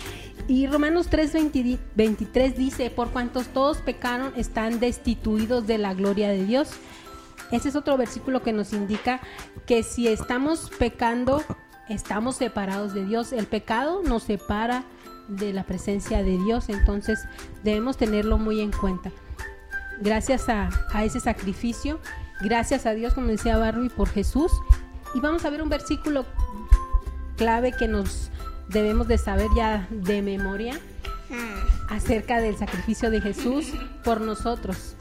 Y 0.49 0.67
Romanos 0.69 1.11
3:20 1.11 1.79
23 1.97 2.57
dice, 2.57 2.91
por 2.91 3.11
cuantos 3.11 3.49
todos 3.49 3.79
pecaron, 3.79 4.33
están 4.37 4.79
destituidos 4.79 5.67
de 5.67 5.79
la 5.79 5.95
gloria 5.95 6.29
de 6.29 6.45
Dios. 6.45 6.71
Ese 7.51 7.69
es 7.69 7.77
otro 7.77 7.97
versículo 7.97 8.43
que 8.43 8.53
nos 8.53 8.73
indica 8.73 9.21
que 9.67 9.83
si 9.83 10.09
estamos 10.09 10.71
pecando, 10.79 11.43
estamos 11.89 12.37
separados 12.37 12.95
de 12.95 13.05
Dios. 13.05 13.33
El 13.33 13.47
pecado 13.47 14.03
nos 14.05 14.25
separa 14.25 14.85
de 15.29 15.53
la 15.53 15.65
presencia 15.65 16.23
de 16.23 16.39
Dios, 16.39 16.69
entonces 16.69 17.25
debemos 17.65 17.97
tenerlo 17.97 18.39
muy 18.39 18.61
en 18.61 18.71
cuenta. 18.71 19.11
Gracias 20.01 20.49
a, 20.49 20.69
a 20.93 21.05
ese 21.05 21.19
sacrificio, 21.19 21.99
gracias 22.41 22.87
a 22.87 22.93
Dios, 22.93 23.15
como 23.15 23.29
decía 23.29 23.59
Barbie, 23.59 23.89
por 23.89 24.09
Jesús. 24.09 24.53
Y 25.15 25.21
vamos 25.21 25.45
a 25.45 25.51
ver 25.51 25.63
un 25.63 25.69
versículo 25.69 26.25
clave 27.37 27.73
que 27.73 27.89
nos 27.89 28.31
debemos 28.69 29.09
de 29.09 29.19
saber 29.19 29.49
ya 29.57 29.87
de 29.91 30.23
memoria 30.23 30.79
acerca 31.89 32.41
del 32.41 32.57
sacrificio 32.57 33.11
de 33.11 33.21
Jesús 33.21 33.73
por 34.05 34.21
nosotros, 34.21 34.97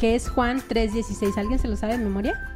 que 0.00 0.14
es 0.14 0.28
Juan 0.28 0.62
3:16. 0.66 1.36
¿Alguien 1.38 1.58
se 1.58 1.68
lo 1.68 1.76
sabe 1.76 1.98
de 1.98 2.04
memoria? 2.04 2.54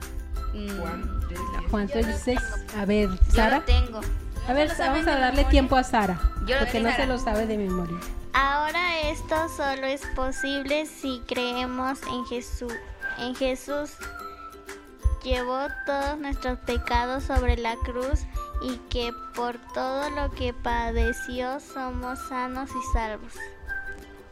Juan, 0.78 1.20
tres, 1.28 1.40
diez. 1.50 1.70
Juan 1.70 1.88
3:16. 1.88 2.38
A 2.78 2.84
ver, 2.84 3.08
Yo 3.10 3.32
Sara. 3.32 3.58
lo 3.58 3.64
tengo. 3.64 4.00
A 4.48 4.52
ver, 4.52 4.68
se 4.68 4.74
lo 4.74 4.78
saben 4.78 5.04
vamos 5.04 5.16
a 5.16 5.20
darle 5.20 5.44
tiempo 5.44 5.76
a 5.76 5.82
Sara, 5.82 6.20
Yo 6.46 6.58
porque 6.58 6.80
no 6.80 6.94
se 6.94 7.06
lo 7.06 7.18
sabe 7.18 7.46
de 7.46 7.58
memoria. 7.58 7.96
Ahora 8.32 9.00
esto 9.00 9.34
solo 9.48 9.86
es 9.86 10.02
posible 10.14 10.86
si 10.86 11.22
creemos 11.26 11.98
en 12.02 12.24
Jesús. 12.26 12.72
En 13.18 13.34
Jesús 13.34 13.92
llevó 15.24 15.66
todos 15.86 16.18
nuestros 16.18 16.58
pecados 16.60 17.24
sobre 17.24 17.56
la 17.56 17.74
cruz 17.76 18.20
y 18.62 18.76
que 18.90 19.12
por 19.34 19.56
todo 19.74 20.10
lo 20.10 20.30
que 20.30 20.52
padeció 20.52 21.60
somos 21.60 22.18
sanos 22.28 22.70
y 22.70 22.92
salvos. 22.96 23.32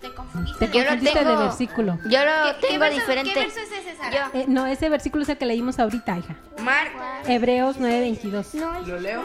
Te 0.01 0.13
confundiste. 0.15 0.67
Te 0.67 0.73
Yo 0.73 0.83
lo 0.85 0.89
confundiste 0.91 1.25
de 1.25 1.37
versículo. 1.37 1.99
Yo 2.09 2.25
lo 2.25 2.31
¿Qué- 2.55 2.57
qué 2.61 2.67
tengo 2.69 2.81
verso- 2.81 3.01
diferente. 3.01 3.33
¿Qué 3.33 3.41
verso 3.41 3.61
es 3.61 3.73
ese, 3.73 3.97
Sara? 3.97 4.31
Yo. 4.33 4.41
Eh, 4.41 4.45
no, 4.49 4.67
ese 4.67 4.89
versículo 4.89 5.23
es 5.23 5.29
el 5.31 5.39
que 5.39 5.47
leímos 5.47 5.79
ahorita, 5.79 6.19
hija. 6.19 6.37
Marc, 6.63 6.93
Hebreos 7.27 7.77
9:22. 7.79 8.55
¿Lo 8.87 9.01
leo? 9.01 9.23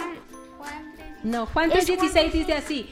No, 1.23 1.45
Juan 1.47 1.69
3:16 1.69 2.31
dice 2.31 2.53
así: 2.53 2.89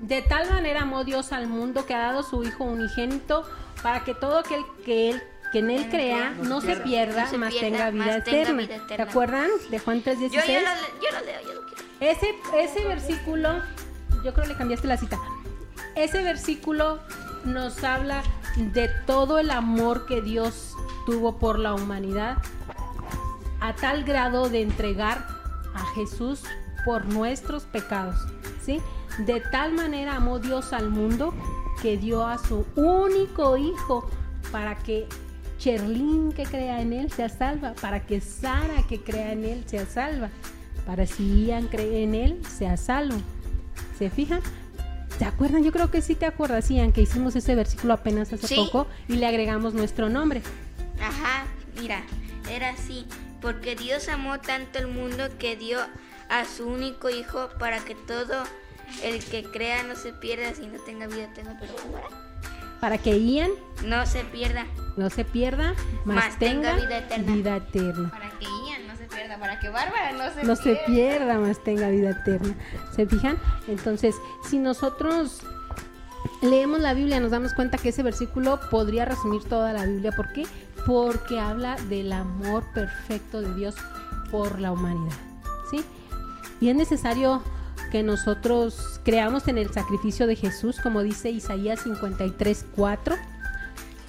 De 0.00 0.20
tal 0.22 0.50
manera 0.50 0.82
amó 0.82 1.02
Dios 1.04 1.32
al 1.32 1.46
mundo 1.46 1.86
que 1.86 1.94
ha 1.94 1.98
dado 1.98 2.22
su 2.22 2.42
Hijo 2.44 2.64
unigénito 2.64 3.48
para 3.82 4.04
que 4.04 4.14
todo 4.14 4.38
aquel 4.38 4.62
que 4.84 5.10
él 5.10 5.22
que 5.54 5.60
en 5.60 5.70
él 5.70 5.88
crea 5.88 6.30
no 6.42 6.60
se 6.60 6.74
pierda, 6.76 7.30
pierda, 7.30 7.50
tenga 7.60 7.90
vida 7.90 8.16
eterna. 8.16 8.66
¿Te 8.88 9.00
acuerdan 9.02 9.48
de 9.70 9.78
Juan 9.78 10.02
yo, 10.02 10.12
yo, 10.14 10.18
3:16? 10.18 10.30
lo, 10.30 10.42
le- 10.42 10.46
yo 11.00 11.18
lo 11.20 11.24
leo, 11.24 11.40
yo 11.46 11.54
lo 11.54 11.66
quiero. 11.66 11.84
Ese, 12.00 12.34
ese 12.58 12.88
versículo, 12.88 13.48
yo 14.24 14.34
creo 14.34 14.42
que 14.42 14.48
le 14.48 14.56
cambiaste 14.56 14.88
la 14.88 14.96
cita. 14.96 15.16
Ese 15.94 16.22
versículo 16.24 16.98
nos 17.44 17.84
habla 17.84 18.24
de 18.56 18.88
todo 19.06 19.38
el 19.38 19.52
amor 19.52 20.06
que 20.06 20.20
Dios 20.22 20.74
tuvo 21.06 21.38
por 21.38 21.60
la 21.60 21.72
humanidad, 21.74 22.38
a 23.60 23.74
tal 23.76 24.02
grado 24.02 24.48
de 24.48 24.60
entregar 24.62 25.24
a 25.74 25.86
Jesús 25.94 26.40
por 26.84 27.06
nuestros 27.06 27.62
pecados, 27.62 28.16
¿sí? 28.60 28.80
De 29.18 29.40
tal 29.40 29.72
manera 29.72 30.16
amó 30.16 30.40
Dios 30.40 30.72
al 30.72 30.90
mundo 30.90 31.32
que 31.80 31.96
dio 31.96 32.26
a 32.26 32.38
su 32.38 32.66
único 32.74 33.56
hijo 33.56 34.10
para 34.50 34.74
que 34.76 35.06
Cherlin 35.64 36.30
que 36.32 36.42
crea 36.42 36.82
en 36.82 36.92
él 36.92 37.10
sea 37.10 37.30
salva, 37.30 37.72
para 37.80 38.04
que 38.04 38.20
Sara 38.20 38.82
que 38.86 39.00
crea 39.00 39.32
en 39.32 39.46
él 39.46 39.64
sea 39.66 39.86
salva, 39.86 40.28
para 40.84 41.06
si 41.06 41.46
Ian 41.46 41.68
cree 41.68 42.02
en 42.02 42.14
él 42.14 42.42
sea 42.46 42.76
salvo. 42.76 43.16
¿Se 43.98 44.10
fijan? 44.10 44.40
¿Se 45.18 45.24
acuerdan? 45.24 45.64
Yo 45.64 45.72
creo 45.72 45.90
que 45.90 46.02
sí 46.02 46.16
te 46.16 46.26
acuerdas, 46.26 46.68
Ian, 46.70 46.92
que 46.92 47.00
hicimos 47.00 47.34
ese 47.34 47.54
versículo 47.54 47.94
apenas 47.94 48.30
hace 48.30 48.46
Sí. 48.46 48.56
poco 48.56 48.86
y 49.08 49.14
le 49.14 49.26
agregamos 49.26 49.72
nuestro 49.72 50.10
nombre. 50.10 50.42
Ajá, 51.00 51.46
mira, 51.80 52.02
era 52.50 52.68
así. 52.68 53.06
Porque 53.40 53.74
Dios 53.74 54.08
amó 54.10 54.40
tanto 54.40 54.78
el 54.78 54.88
mundo 54.88 55.24
que 55.38 55.56
dio 55.56 55.78
a 56.28 56.44
su 56.44 56.66
único 56.66 57.08
hijo 57.08 57.48
para 57.58 57.78
que 57.82 57.94
todo 57.94 58.44
el 59.02 59.24
que 59.24 59.44
crea 59.44 59.82
no 59.82 59.96
se 59.96 60.12
pierda, 60.12 60.52
sino 60.54 60.78
tenga 60.80 61.06
vida 61.06 61.24
eterna. 61.24 61.56
Pero 61.58 61.74
¿cómo 61.76 61.96
era? 61.96 62.23
Para 62.84 62.98
que 62.98 63.18
Ian 63.18 63.50
No 63.86 64.04
se 64.04 64.24
pierda. 64.24 64.66
no 64.98 65.08
se 65.08 65.24
pierda, 65.24 65.72
más, 66.04 66.16
Más 66.16 66.38
tenga, 66.38 66.74
vida 66.74 66.98
eterna. 66.98 67.32
vida 67.34 67.56
eterna. 67.56 68.10
Para 68.10 68.28
que 68.38 68.44
Ian 68.44 68.86
no 68.86 68.94
se 68.94 69.04
pierda, 69.06 69.38
para 69.38 69.58
que 69.58 69.68
Bárbara 69.70 70.12
no 70.12 70.30
se 70.34 70.44
no 70.44 70.54
se 70.54 70.62
pierda. 70.76 70.84
pierda, 70.86 71.38
más 71.38 71.64
tenga 71.64 71.88
vida 71.88 72.10
eterna. 72.10 72.54
¿Se 72.94 73.06
fijan? 73.06 73.38
Entonces, 73.68 74.14
si 74.50 74.58
nosotros 74.58 75.40
leemos 76.42 76.78
la 76.80 76.92
Biblia, 76.92 77.20
nos 77.20 77.30
damos 77.30 77.54
cuenta 77.54 77.78
que 77.78 77.88
ese 77.88 78.02
versículo 78.02 78.60
podría 78.70 79.06
resumir 79.06 79.42
toda 79.44 79.72
la 79.72 79.86
Biblia. 79.86 80.12
¿Por 80.14 80.30
qué? 80.34 80.46
Porque 80.84 81.40
habla 81.40 81.76
del 81.88 82.12
amor 82.12 82.64
perfecto 82.74 83.40
de 83.40 83.54
Dios 83.54 83.74
por 84.30 84.60
la 84.60 84.72
humanidad. 84.72 85.16
¿Sí? 85.70 85.82
Y 86.60 86.68
es 86.68 86.76
necesario 86.76 87.42
que 87.94 88.02
nosotros 88.02 89.00
creamos 89.04 89.46
en 89.46 89.56
el 89.56 89.72
sacrificio 89.72 90.26
de 90.26 90.34
Jesús, 90.34 90.80
como 90.82 91.04
dice 91.04 91.30
Isaías 91.30 91.82
53, 91.84 92.66
4. 92.74 93.16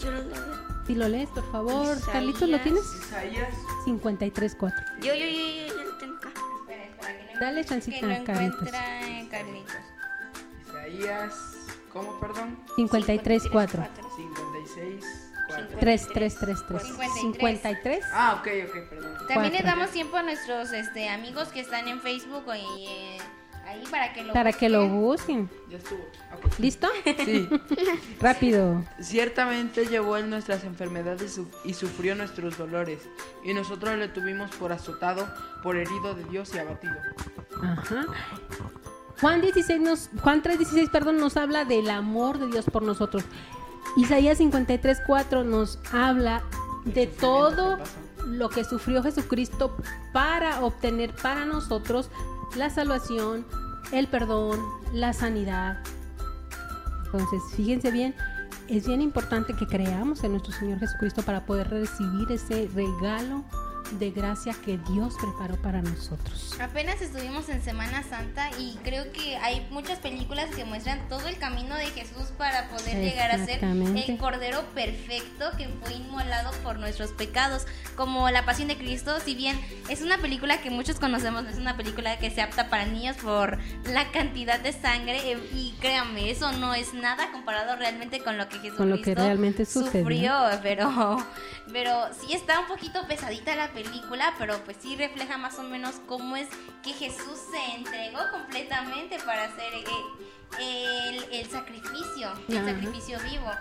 Yo 0.02 0.10
lo 0.12 0.24
leo. 0.24 0.56
Si 0.88 0.96
lo 0.96 1.08
lees, 1.08 1.30
por 1.30 1.52
favor. 1.52 1.86
Isaías. 1.96 2.10
Carlitos, 2.12 2.50
¿lo 2.50 2.60
tienes? 2.62 2.82
Isaías 2.84 3.54
53, 3.86 4.56
4. 4.60 4.86
Yo, 5.04 5.14
yo, 5.14 5.14
yo, 5.14 5.24
yo, 5.24 5.68
yo 5.68 5.84
lo 5.84 5.98
tengo 5.98 6.16
acá. 6.16 6.30
Espera, 6.62 6.84
espera, 6.86 7.32
que 7.32 7.40
Dale 7.40 7.64
chancita, 7.64 8.08
lo 8.08 8.24
Carlitos. 8.24 8.58
encuentra 8.58 9.08
en 9.08 9.28
Carlitos. 9.28 9.76
Isaías, 10.68 11.34
¿cómo, 11.94 12.20
perdón? 12.20 12.58
53, 12.78 13.44
4. 13.52 13.88
56, 14.18 15.06
4. 15.48 15.78
3, 15.80 16.08
3, 16.12 16.38
3, 16.40 16.64
3. 16.68 16.82
53. 16.82 17.12
53. 17.22 18.06
Ah, 18.12 18.38
ok, 18.40 18.48
ok, 18.68 18.90
perdón. 18.90 19.14
También 19.28 19.54
le 19.54 19.60
Cuatro. 19.60 19.68
damos 19.68 19.92
tiempo 19.92 20.18
a 20.18 20.24
nuestros 20.24 20.74
este, 20.74 21.08
amigos 21.08 21.50
que 21.50 21.60
están 21.60 21.88
en 21.88 22.02
Facebook 22.02 22.46
y 22.56 22.88
eh, 22.88 23.18
ahí 23.76 23.84
para 23.90 24.14
que 24.14 24.24
lo 24.24 24.34
Para 24.34 24.54
que 24.54 24.70
lo 24.70 24.88
busquen. 24.90 25.50
Ya 25.70 25.78
estuvo. 25.78 26.02
¿Listo? 26.58 26.88
Sí, 27.26 27.48
Rápido. 28.22 28.84
ciertamente 29.02 29.86
llevó 29.88 30.18
él 30.18 30.30
nuestras 30.30 30.64
enfermedades 30.64 31.40
y 31.64 31.74
sufrió 31.74 32.16
nuestros 32.16 32.58
dolores, 32.58 33.00
y 33.44 33.54
nosotros 33.54 33.98
le 33.98 34.08
tuvimos 34.10 34.52
por 34.52 34.72
azotado, 34.72 35.28
por 35.64 35.76
herido 35.76 36.14
de 36.14 36.24
Dios 36.26 36.54
y 36.54 36.60
abatido. 36.60 36.96
Ajá. 37.62 38.06
Juan 39.22 39.42
16 39.42 39.80
nos, 39.82 40.10
Juan 40.22 40.44
3:16, 40.44 40.90
perdón, 40.92 41.18
nos 41.18 41.38
habla 41.38 41.66
del 41.66 41.90
amor 41.90 42.38
de 42.38 42.48
Dios 42.48 42.66
por 42.66 42.84
nosotros. 42.84 43.24
Isaías 43.98 44.38
53, 44.40 45.00
4 45.08 45.44
nos 45.46 45.80
habla 45.94 46.44
de 46.84 47.08
todo 47.08 47.80
lo 48.28 48.50
que 48.50 48.64
sufrió 48.64 49.02
Jesucristo 49.04 49.76
para 50.12 50.62
obtener 50.64 51.14
para 51.16 51.46
nosotros 51.46 52.10
la 52.56 52.70
salvación, 52.70 53.46
el 53.92 54.08
perdón, 54.08 54.60
la 54.94 55.14
sanidad. 55.14 55.80
Entonces, 57.06 57.42
fíjense 57.56 57.92
bien, 57.92 58.16
es 58.68 58.88
bien 58.88 59.02
importante 59.02 59.54
que 59.54 59.68
creamos 59.68 60.24
en 60.24 60.32
nuestro 60.32 60.52
Señor 60.54 60.80
Jesucristo 60.80 61.22
para 61.22 61.46
poder 61.46 61.70
recibir 61.70 62.32
ese 62.32 62.70
regalo 62.74 63.44
de 63.92 64.12
gracia 64.12 64.54
que 64.64 64.78
Dios 64.92 65.16
preparó 65.20 65.56
para 65.62 65.82
nosotros. 65.82 66.54
Apenas 66.60 67.02
estuvimos 67.02 67.50
en 67.50 67.62
Semana 67.62 68.04
Santa 68.04 68.50
y 68.60 68.78
creo 68.84 69.12
que 69.12 69.38
hay 69.38 69.66
muchas 69.72 70.00
películas 70.00 70.54
que 70.56 70.66
muestran 70.66 71.08
todo 71.10 71.28
el 71.28 71.38
camino 71.38 71.76
de 71.76 71.86
Jesús 71.88 72.32
para 72.38 72.68
poder 72.70 72.98
llegar 72.98 73.32
a 73.32 73.46
ser 73.46 73.64
el 73.64 74.18
Cordero 74.18 74.64
perfecto 74.74 75.52
que 75.58 75.68
fue 75.68 75.94
inmolado 75.94 76.52
por 76.64 76.80
nuestros 76.80 77.12
pecados, 77.12 77.66
como 77.96 78.30
La 78.30 78.46
Pasión 78.46 78.68
de 78.68 78.78
Cristo, 78.78 79.20
si 79.20 79.36
bien 79.36 79.60
es 79.90 80.02
una 80.02 80.18
película 80.18 80.62
que 80.62 80.70
muchos 80.70 81.00
conocemos, 81.00 81.44
no 81.44 81.50
es 81.50 81.58
una 81.58 81.78
película 81.78 82.18
que 82.18 82.32
se 82.32 82.42
apta 82.42 82.70
para 82.70 82.86
niños 82.86 83.18
por 83.18 83.60
la 83.92 84.12
cantidad 84.12 84.60
de 84.60 84.74
sangre 84.74 85.32
eh, 85.32 85.40
y 85.54 85.74
créanme, 85.80 86.30
eso 86.30 86.52
no 86.54 86.74
es 86.74 86.94
nada 86.94 87.32
comparado 87.32 87.76
realmente 87.76 88.20
con 88.20 88.38
lo 88.38 88.48
que 88.50 88.56
Jesucristo 88.56 88.78
Con 88.78 88.90
lo 88.90 89.02
que 89.02 89.16
realmente 89.16 89.66
sucedió. 89.66 90.02
sufrió, 90.02 90.34
pero 90.62 91.18
pero 91.72 91.92
sí 92.14 92.34
está 92.34 92.60
un 92.60 92.68
poquito 92.68 93.08
pesadita 93.08 93.56
la 93.56 93.72
película, 93.76 94.34
pero 94.40 94.58
pues 94.66 94.78
sí 94.82 94.96
refleja 94.96 95.38
más 95.38 95.60
o 95.60 95.64
menos 95.64 95.96
cómo 96.08 96.36
es 96.36 96.48
que 96.82 96.94
Jesús 96.94 97.38
se 97.52 97.76
entregó 97.78 98.20
completamente 98.32 99.18
para 99.26 99.44
hacer 99.44 99.74
eh, 100.60 101.20
el, 101.30 101.40
el 101.42 101.46
sacrificio, 101.46 102.30
el 102.48 102.58
Ajá. 102.58 102.72
sacrificio 102.72 103.20
vivo. 103.30 103.52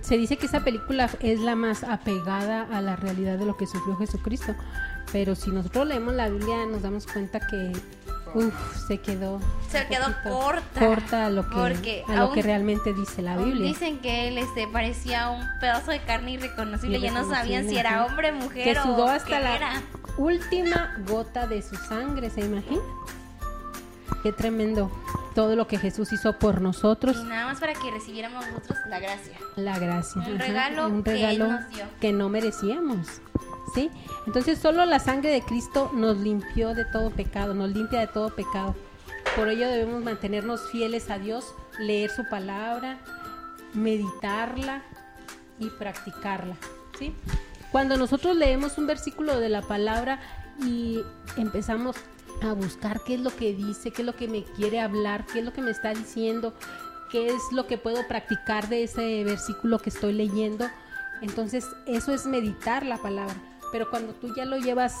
Se 0.00 0.16
dice 0.18 0.36
que 0.36 0.46
esa 0.46 0.62
película 0.62 1.10
es 1.20 1.40
la 1.40 1.56
más 1.56 1.82
apegada 1.82 2.68
a 2.70 2.82
la 2.82 2.94
realidad 2.94 3.38
de 3.38 3.46
lo 3.46 3.56
que 3.56 3.66
sufrió 3.66 3.96
Jesucristo. 3.96 4.54
Pero 5.12 5.34
si 5.34 5.50
nosotros 5.50 5.86
leemos 5.86 6.14
la 6.14 6.28
Biblia 6.28 6.66
nos 6.66 6.82
damos 6.82 7.06
cuenta 7.06 7.40
que 7.40 7.72
uf, 8.34 8.86
se 8.86 8.98
quedó 8.98 9.40
Se 9.70 9.86
quedó 9.86 10.06
corta, 10.22 10.80
corta 10.86 11.26
a 11.26 11.30
lo 11.30 11.48
que 11.48 11.56
porque 11.56 12.04
a 12.08 12.16
lo 12.16 12.32
que 12.32 12.42
realmente 12.42 12.92
dice 12.92 13.22
la 13.22 13.36
Biblia. 13.36 13.66
Dicen 13.66 13.98
que 13.98 14.28
él 14.28 14.38
este 14.38 14.66
parecía 14.68 15.30
un 15.30 15.44
pedazo 15.60 15.90
de 15.90 16.00
carne 16.00 16.32
irreconocible, 16.32 17.00
ya 17.00 17.12
no 17.12 17.28
sabían 17.28 17.68
si 17.68 17.76
era 17.76 18.04
hombre, 18.04 18.32
mujer 18.32 18.64
que 18.64 18.74
sudó 18.82 19.04
o 19.04 19.08
hasta 19.08 19.38
qué 19.38 19.42
la 19.44 19.56
era. 19.56 19.82
última 20.18 20.94
gota 21.08 21.46
de 21.46 21.62
su 21.62 21.76
sangre, 21.76 22.30
¿se 22.30 22.40
imagina? 22.42 22.82
Qué 24.22 24.32
tremendo 24.32 24.90
todo 25.34 25.54
lo 25.56 25.66
que 25.66 25.78
Jesús 25.78 26.12
hizo 26.12 26.38
por 26.38 26.60
nosotros. 26.60 27.16
Y 27.20 27.24
nada 27.24 27.46
más 27.46 27.60
para 27.60 27.74
que 27.74 27.90
recibiéramos 27.90 28.46
nosotros 28.46 28.78
la 28.88 29.00
gracia. 29.00 29.36
La 29.56 29.78
gracia. 29.78 30.22
Un 30.22 30.36
ajá, 30.36 30.46
regalo 30.46 30.86
un 30.86 31.02
que 31.02 31.10
Él 31.10 31.16
regalo 31.38 31.52
nos 31.52 31.68
dio. 31.70 31.84
que 32.00 32.12
no 32.12 32.28
merecíamos. 32.28 33.20
Entonces 34.26 34.58
solo 34.58 34.84
la 34.86 34.98
sangre 34.98 35.30
de 35.30 35.42
Cristo 35.42 35.90
nos 35.92 36.18
limpió 36.18 36.74
de 36.74 36.84
todo 36.84 37.10
pecado, 37.10 37.54
nos 37.54 37.70
limpia 37.70 38.00
de 38.00 38.06
todo 38.06 38.30
pecado. 38.30 38.74
Por 39.36 39.48
ello 39.48 39.68
debemos 39.68 40.02
mantenernos 40.02 40.70
fieles 40.70 41.10
a 41.10 41.18
Dios, 41.18 41.54
leer 41.78 42.10
su 42.10 42.28
palabra, 42.28 42.98
meditarla 43.72 44.82
y 45.58 45.70
practicarla. 45.70 46.56
Cuando 47.72 47.96
nosotros 47.96 48.36
leemos 48.36 48.78
un 48.78 48.86
versículo 48.86 49.40
de 49.40 49.48
la 49.48 49.62
palabra 49.62 50.20
y 50.64 51.00
empezamos 51.36 51.96
a 52.42 52.52
buscar 52.52 53.00
qué 53.04 53.14
es 53.14 53.20
lo 53.20 53.34
que 53.34 53.52
dice, 53.52 53.90
qué 53.90 54.02
es 54.02 54.06
lo 54.06 54.14
que 54.14 54.28
me 54.28 54.44
quiere 54.44 54.80
hablar, 54.80 55.26
qué 55.26 55.40
es 55.40 55.44
lo 55.44 55.52
que 55.52 55.62
me 55.62 55.72
está 55.72 55.92
diciendo, 55.92 56.54
qué 57.10 57.26
es 57.26 57.42
lo 57.50 57.66
que 57.66 57.76
puedo 57.76 58.06
practicar 58.06 58.68
de 58.68 58.84
ese 58.84 59.24
versículo 59.24 59.78
que 59.78 59.90
estoy 59.90 60.12
leyendo, 60.12 60.68
entonces 61.20 61.66
eso 61.86 62.12
es 62.12 62.26
meditar 62.26 62.86
la 62.86 62.98
palabra. 62.98 63.34
Pero 63.74 63.90
cuando 63.90 64.12
tú 64.12 64.32
ya 64.36 64.44
lo 64.44 64.56
llevas 64.56 64.94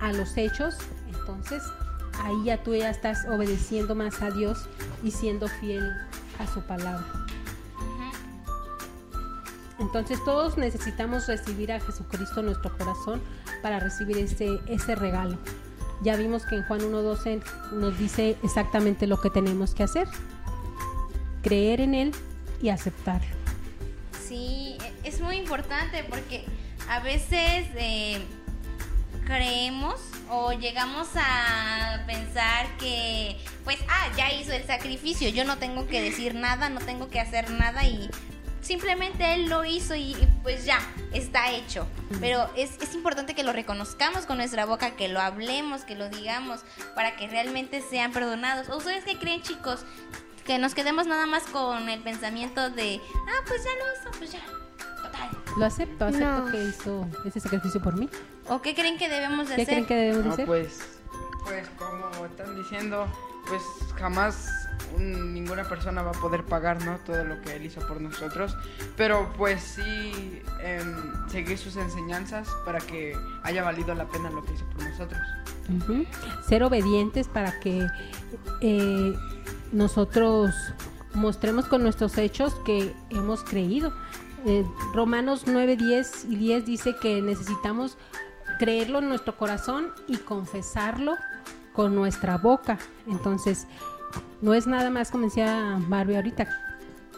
a 0.00 0.14
los 0.14 0.38
hechos, 0.38 0.76
entonces 1.08 1.62
ahí 2.24 2.44
ya 2.44 2.62
tú 2.62 2.74
ya 2.74 2.88
estás 2.88 3.26
obedeciendo 3.26 3.94
más 3.94 4.22
a 4.22 4.30
Dios 4.30 4.66
y 5.02 5.10
siendo 5.10 5.46
fiel 5.46 5.92
a 6.38 6.46
su 6.46 6.62
palabra. 6.62 7.04
Entonces 9.78 10.24
todos 10.24 10.56
necesitamos 10.56 11.26
recibir 11.26 11.70
a 11.70 11.80
Jesucristo 11.80 12.40
en 12.40 12.46
nuestro 12.46 12.74
corazón 12.78 13.20
para 13.60 13.78
recibir 13.78 14.16
ese, 14.16 14.58
ese 14.68 14.94
regalo. 14.94 15.36
Ya 16.02 16.16
vimos 16.16 16.46
que 16.46 16.56
en 16.56 16.62
Juan 16.62 16.80
1.12 16.80 17.42
nos 17.72 17.98
dice 17.98 18.38
exactamente 18.42 19.06
lo 19.06 19.20
que 19.20 19.28
tenemos 19.28 19.74
que 19.74 19.82
hacer. 19.82 20.08
Creer 21.42 21.82
en 21.82 21.92
Él 21.92 22.12
y 22.62 22.70
aceptarlo. 22.70 23.36
Sí, 24.18 24.78
es 25.04 25.20
muy 25.20 25.36
importante 25.36 26.06
porque 26.08 26.46
a 26.88 27.00
veces 27.00 27.66
eh, 27.76 28.20
creemos 29.24 30.00
o 30.28 30.52
llegamos 30.52 31.08
a 31.14 32.04
pensar 32.06 32.66
que, 32.78 33.38
pues, 33.64 33.78
ah, 33.88 34.08
ya 34.16 34.32
hizo 34.32 34.52
el 34.52 34.64
sacrificio, 34.64 35.28
yo 35.28 35.44
no 35.44 35.58
tengo 35.58 35.86
que 35.86 36.00
decir 36.00 36.34
nada, 36.34 36.68
no 36.68 36.80
tengo 36.80 37.08
que 37.08 37.20
hacer 37.20 37.50
nada 37.50 37.84
y 37.84 38.08
simplemente 38.62 39.34
él 39.34 39.48
lo 39.48 39.64
hizo 39.64 39.94
y, 39.94 40.16
pues 40.42 40.64
ya, 40.64 40.78
está 41.12 41.50
hecho. 41.52 41.86
Pero 42.20 42.48
es, 42.56 42.78
es, 42.80 42.94
importante 42.94 43.34
que 43.34 43.42
lo 43.42 43.52
reconozcamos 43.52 44.24
con 44.24 44.38
nuestra 44.38 44.64
boca, 44.64 44.92
que 44.92 45.08
lo 45.08 45.20
hablemos, 45.20 45.82
que 45.82 45.94
lo 45.94 46.08
digamos, 46.08 46.60
para 46.94 47.16
que 47.16 47.28
realmente 47.28 47.82
sean 47.82 48.12
perdonados. 48.12 48.68
¿O 48.70 48.78
ustedes 48.78 49.04
qué 49.04 49.18
creen, 49.18 49.42
chicos? 49.42 49.84
Que 50.46 50.58
nos 50.58 50.74
quedemos 50.74 51.06
nada 51.06 51.26
más 51.26 51.42
con 51.44 51.88
el 51.88 52.00
pensamiento 52.02 52.70
de, 52.70 53.00
ah, 53.28 53.44
pues 53.46 53.62
ya 53.64 53.70
lo 53.70 54.10
hizo, 54.10 54.18
pues 54.18 54.32
ya. 54.32 54.61
Lo 55.56 55.66
acepto, 55.66 56.06
acepto 56.06 56.50
que 56.50 56.64
hizo 56.64 57.06
ese 57.24 57.40
sacrificio 57.40 57.80
por 57.80 57.94
mí. 57.98 58.08
¿O 58.48 58.62
qué 58.62 58.74
creen 58.74 58.98
que 58.98 59.08
debemos 59.08 59.48
de 59.48 59.56
¿Qué 59.56 59.62
hacer? 59.62 59.74
creen 59.74 59.86
que 59.86 59.94
debemos 59.94 60.22
de 60.22 60.28
No, 60.28 60.32
hacer? 60.34 60.46
pues, 60.46 60.80
pues 61.44 61.68
como 61.78 62.26
están 62.26 62.56
diciendo, 62.56 63.06
pues 63.48 63.62
jamás 63.98 64.48
un- 64.96 65.32
ninguna 65.34 65.64
persona 65.64 66.02
va 66.02 66.10
a 66.10 66.14
poder 66.20 66.44
pagar, 66.44 66.84
¿no? 66.84 66.98
Todo 67.04 67.24
lo 67.24 67.40
que 67.42 67.56
él 67.56 67.66
hizo 67.66 67.80
por 67.86 68.00
nosotros. 68.00 68.56
Pero 68.96 69.30
pues 69.36 69.60
sí 69.62 70.40
em, 70.62 71.28
seguir 71.28 71.58
sus 71.58 71.76
enseñanzas 71.76 72.48
para 72.64 72.78
que 72.78 73.16
haya 73.42 73.62
valido 73.62 73.94
la 73.94 74.06
pena 74.06 74.30
lo 74.30 74.44
que 74.44 74.52
hizo 74.54 74.64
por 74.66 74.82
nosotros. 74.84 75.20
Ujú. 75.82 76.04
Ser 76.48 76.62
obedientes 76.64 77.28
para 77.28 77.58
que 77.60 77.86
eh, 78.60 79.14
nosotros 79.72 80.54
mostremos 81.14 81.66
con 81.66 81.82
nuestros 81.82 82.16
hechos 82.18 82.54
que 82.64 82.94
hemos 83.10 83.44
creído. 83.44 83.92
Eh, 84.44 84.64
Romanos 84.92 85.44
9, 85.46 85.76
10 85.76 86.24
y 86.24 86.36
10 86.36 86.66
dice 86.66 86.96
que 87.00 87.22
necesitamos 87.22 87.96
creerlo 88.58 88.98
en 88.98 89.08
nuestro 89.08 89.36
corazón 89.36 89.92
y 90.08 90.16
confesarlo 90.16 91.14
con 91.72 91.94
nuestra 91.94 92.38
boca. 92.38 92.78
Entonces, 93.06 93.66
no 94.40 94.54
es 94.54 94.66
nada 94.66 94.90
más 94.90 95.10
como 95.10 95.24
decía 95.24 95.78
Barbie 95.88 96.16
ahorita, 96.16 96.48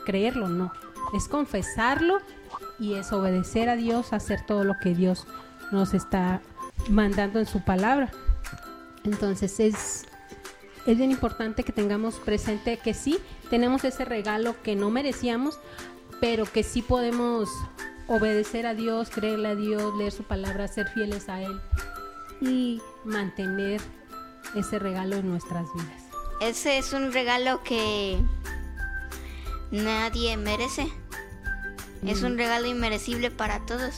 creerlo, 0.05 0.49
no. 0.49 0.73
Es 1.15 1.29
confesarlo 1.29 2.19
y 2.79 2.95
es 2.95 3.13
obedecer 3.13 3.69
a 3.69 3.77
Dios, 3.77 4.13
hacer 4.13 4.45
todo 4.47 4.65
lo 4.65 4.79
que 4.79 4.95
Dios 4.95 5.27
nos 5.73 5.95
está 5.95 6.41
mandando 6.91 7.39
en 7.39 7.47
su 7.47 7.65
palabra. 7.65 8.11
Entonces 9.05 9.61
es, 9.61 10.07
es 10.87 10.99
bien 10.99 11.11
importante 11.11 11.63
que 11.63 11.73
tengamos 11.73 12.17
presente 12.17 12.79
que 12.79 12.95
sí, 12.95 13.19
tenemos 13.51 13.85
ese 13.85 14.05
regalo 14.05 14.55
que 14.63 14.77
no 14.77 14.91
merecíamos, 14.91 15.59
pero 16.21 16.45
que 16.45 16.63
sí 16.63 16.83
podemos 16.83 17.49
obedecer 18.07 18.67
a 18.67 18.75
Dios, 18.75 19.11
creerle 19.11 19.49
a 19.49 19.55
Dios, 19.55 19.95
leer 19.97 20.13
su 20.13 20.23
palabra, 20.25 20.69
ser 20.69 20.89
fieles 20.89 21.29
a 21.29 21.41
Él 21.43 21.61
y 22.41 22.81
mantener 23.05 23.81
ese 24.55 24.79
regalo 24.79 25.17
en 25.17 25.29
nuestras 25.31 25.67
vidas. 25.75 26.03
Ese 26.41 26.79
es 26.79 26.93
un 26.93 27.13
regalo 27.13 27.63
que 27.63 28.19
nadie 29.71 30.37
merece. 30.37 30.89
Es 32.07 32.23
un 32.23 32.37
regalo 32.37 32.67
inmerecible 32.67 33.31
para 33.31 33.61
todos. 33.65 33.95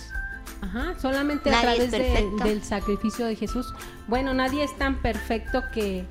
Ajá, 0.60 0.94
solamente 1.00 1.50
a 1.50 1.52
Nadie 1.62 1.88
través 1.88 1.90
de- 1.90 2.44
del 2.44 2.62
sacrificio 2.62 3.26
de 3.26 3.34
Jesús. 3.34 3.74
Bueno, 4.06 4.32
nadie 4.32 4.62
es 4.62 4.76
tan 4.78 5.02
perfecto 5.02 5.62
que, 5.74 6.06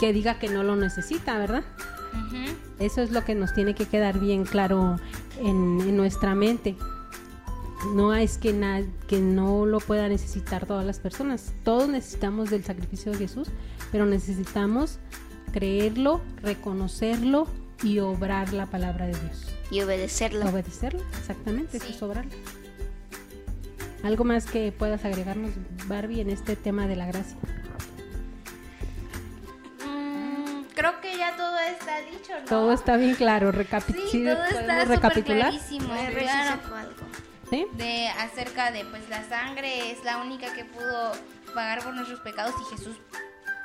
que 0.00 0.12
diga 0.14 0.38
que 0.38 0.48
no 0.48 0.62
lo 0.62 0.74
necesita, 0.76 1.36
¿verdad? 1.38 1.62
Eso 2.78 3.00
es 3.02 3.10
lo 3.12 3.24
que 3.24 3.34
nos 3.34 3.54
tiene 3.54 3.74
que 3.74 3.86
quedar 3.86 4.18
bien 4.18 4.44
claro 4.44 4.96
en, 5.40 5.80
en 5.80 5.96
nuestra 5.96 6.34
mente. 6.34 6.76
No 7.94 8.14
es 8.14 8.38
que, 8.38 8.52
na- 8.52 8.82
que 9.08 9.20
no 9.20 9.66
lo 9.66 9.78
pueda 9.80 10.08
necesitar 10.08 10.66
todas 10.66 10.84
las 10.86 10.98
personas. 11.00 11.52
Todos 11.64 11.88
necesitamos 11.88 12.50
del 12.50 12.64
sacrificio 12.64 13.12
de 13.12 13.18
Jesús, 13.18 13.48
pero 13.90 14.06
necesitamos 14.06 14.98
creerlo, 15.52 16.20
reconocerlo 16.42 17.46
y 17.82 17.98
obrar 17.98 18.52
la 18.52 18.66
palabra 18.66 19.06
de 19.06 19.12
Dios. 19.18 19.46
Y 19.70 19.80
obedecerlo. 19.82 20.48
Obedecerlo, 20.48 21.02
exactamente, 21.18 21.76
eso 21.78 21.86
Sí. 21.86 21.92
es 21.94 22.02
obrarlo. 22.02 22.32
¿Algo 24.04 24.24
más 24.24 24.46
que 24.46 24.72
puedas 24.72 25.04
agregarnos, 25.04 25.50
Barbie, 25.88 26.20
en 26.20 26.30
este 26.30 26.56
tema 26.56 26.86
de 26.86 26.96
la 26.96 27.06
gracia? 27.06 27.36
Mm, 29.84 30.64
creo 30.74 31.00
que 31.00 31.11
dicho, 32.12 32.32
¿no? 32.38 32.44
Todo 32.46 32.72
está 32.72 32.96
bien 32.96 33.14
claro, 33.14 33.52
recapi 33.52 33.92
Sí, 33.92 34.24
todo 34.24 34.36
¿podemos 34.36 34.60
está 34.60 34.80
súper 34.82 34.88
recapitular. 34.88 35.50
clarísimo, 35.50 35.92
algo. 35.92 37.06
¿Sí? 37.50 37.66
de 37.72 38.08
acerca 38.08 38.70
de 38.70 38.84
pues 38.86 39.06
la 39.10 39.22
sangre 39.28 39.90
es 39.90 40.02
la 40.04 40.16
única 40.18 40.54
que 40.54 40.64
pudo 40.64 41.12
pagar 41.54 41.82
por 41.82 41.92
nuestros 41.94 42.20
pecados 42.20 42.54
y 42.62 42.74
Jesús 42.76 42.96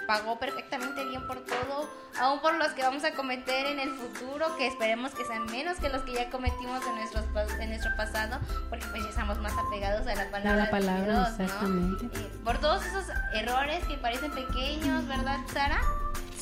pagó 0.08 0.40
perfectamente 0.40 1.04
bien 1.06 1.26
por 1.28 1.46
todo, 1.46 1.90
aún 2.20 2.40
por 2.40 2.56
los 2.56 2.70
que 2.70 2.82
vamos 2.82 3.04
a 3.04 3.12
cometer 3.12 3.68
en 3.68 3.80
el 3.80 3.92
futuro, 3.92 4.56
que 4.58 4.68
esperemos 4.68 5.14
que 5.14 5.26
sean 5.26 5.46
menos 5.48 5.78
que 5.80 5.90
los 5.90 6.02
que 6.04 6.14
ya 6.14 6.30
cometimos 6.30 6.82
en, 6.86 6.96
nuestros, 6.96 7.26
en 7.60 7.70
nuestro 7.70 7.92
pasado, 7.98 8.40
porque 8.70 8.86
pues 8.88 9.04
ya 9.04 9.10
estamos 9.10 9.38
más 9.40 9.54
apegados 9.54 10.08
a 10.08 10.16
la 10.16 10.32
palabra, 10.32 10.56
la 10.64 10.70
palabra, 10.72 11.02
de 11.02 11.12
Dios, 11.12 11.38
¿no? 11.38 11.44
exactamente. 11.46 12.06
Eh, 12.20 12.32
por 12.44 12.58
todos 12.60 12.86
esos 12.86 13.04
errores 13.34 13.84
que 13.86 13.98
parecen 13.98 14.32
pequeños, 14.32 15.06
¿verdad, 15.08 15.40
Sara? 15.54 15.80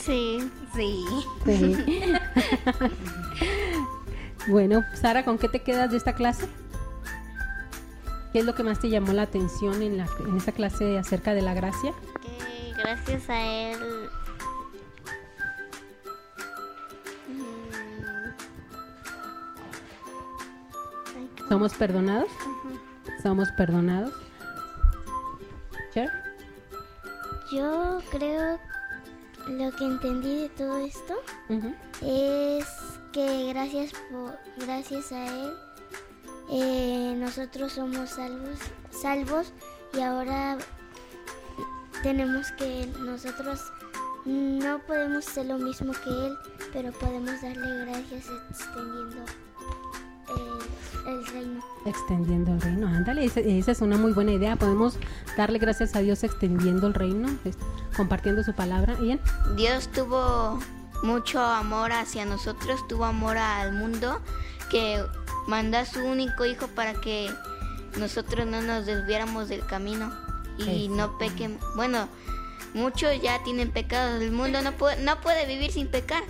Sí. 0.05 0.51
Sí. 0.75 1.03
Sí. 1.45 2.13
bueno, 4.47 4.83
Sara, 4.93 5.25
¿con 5.25 5.39
qué 5.39 5.49
te 5.49 5.63
quedas 5.63 5.89
de 5.89 5.97
esta 5.97 6.13
clase? 6.13 6.47
¿Qué 8.31 8.39
es 8.39 8.45
lo 8.45 8.53
que 8.53 8.63
más 8.63 8.79
te 8.79 8.89
llamó 8.89 9.13
la 9.13 9.23
atención 9.23 9.81
en, 9.81 9.97
la, 9.97 10.07
en 10.27 10.37
esta 10.37 10.51
clase 10.51 10.99
acerca 10.99 11.33
de 11.33 11.41
la 11.41 11.53
gracia? 11.53 11.91
Que 12.21 12.73
gracias 12.77 13.29
a 13.29 13.41
él. 13.41 13.79
mm. 17.29 17.65
¿Somos 21.49 21.73
perdonados? 21.73 22.29
¿Somos 23.23 23.49
perdonados? 23.53 24.13
Cher? 25.93 26.11
Yo 27.51 28.01
creo 28.11 28.59
lo 29.47 29.71
que 29.75 29.85
entendí 29.85 30.41
de 30.41 30.49
todo 30.49 30.77
esto 30.79 31.15
es 32.01 32.65
que 33.11 33.49
gracias 33.53 33.91
por 34.11 34.37
gracias 34.57 35.11
a 35.11 35.25
él 35.25 35.53
eh, 36.49 37.15
nosotros 37.17 37.73
somos 37.73 38.09
salvos 38.09 38.57
salvos 38.91 39.53
y 39.93 40.01
ahora 40.01 40.57
tenemos 42.03 42.51
que 42.53 42.87
nosotros 42.99 43.61
no 44.25 44.79
podemos 44.79 45.27
hacer 45.27 45.45
lo 45.45 45.57
mismo 45.57 45.93
que 45.93 46.09
él 46.09 46.37
pero 46.73 46.91
podemos 46.93 47.41
darle 47.41 47.85
gracias 47.85 48.25
extendiendo 48.49 49.25
el, 50.29 51.11
el 51.13 51.25
reino 51.27 51.63
Extendiendo 51.85 52.51
el 52.53 52.61
reino, 52.61 52.87
ándale, 52.87 53.25
esa, 53.25 53.39
esa 53.41 53.71
es 53.71 53.81
una 53.81 53.95
muy 53.97 54.11
buena 54.13 54.31
idea. 54.31 54.55
Podemos 54.55 54.97
darle 55.37 55.59
gracias 55.59 55.95
a 55.95 55.99
Dios 55.99 56.23
extendiendo 56.23 56.87
el 56.87 56.93
reino, 56.95 57.29
es- 57.45 57.57
compartiendo 57.95 58.43
su 58.43 58.53
palabra. 58.53 58.95
Ian, 58.99 59.19
Dios 59.55 59.87
tuvo 59.89 60.59
mucho 61.03 61.39
amor 61.39 61.91
hacia 61.91 62.25
nosotros, 62.25 62.87
tuvo 62.87 63.05
amor 63.05 63.37
al 63.37 63.73
mundo, 63.73 64.19
que 64.71 64.99
mandó 65.47 65.77
a 65.77 65.85
su 65.85 65.99
único 66.03 66.43
hijo 66.45 66.67
para 66.69 66.93
que 66.95 67.29
nosotros 67.99 68.47
no 68.47 68.61
nos 68.63 68.87
desviáramos 68.87 69.47
del 69.47 69.63
camino 69.67 70.11
y 70.57 70.87
no 70.87 71.17
pequen. 71.19 71.59
Bueno, 71.75 72.07
muchos 72.73 73.11
ya 73.21 73.43
tienen 73.43 73.69
pecados. 73.71 74.21
El 74.23 74.31
mundo 74.31 74.61
no 74.63 74.71
puede, 74.71 75.03
no 75.03 75.21
puede 75.21 75.45
vivir 75.45 75.71
sin 75.71 75.87
pecar. 75.87 76.23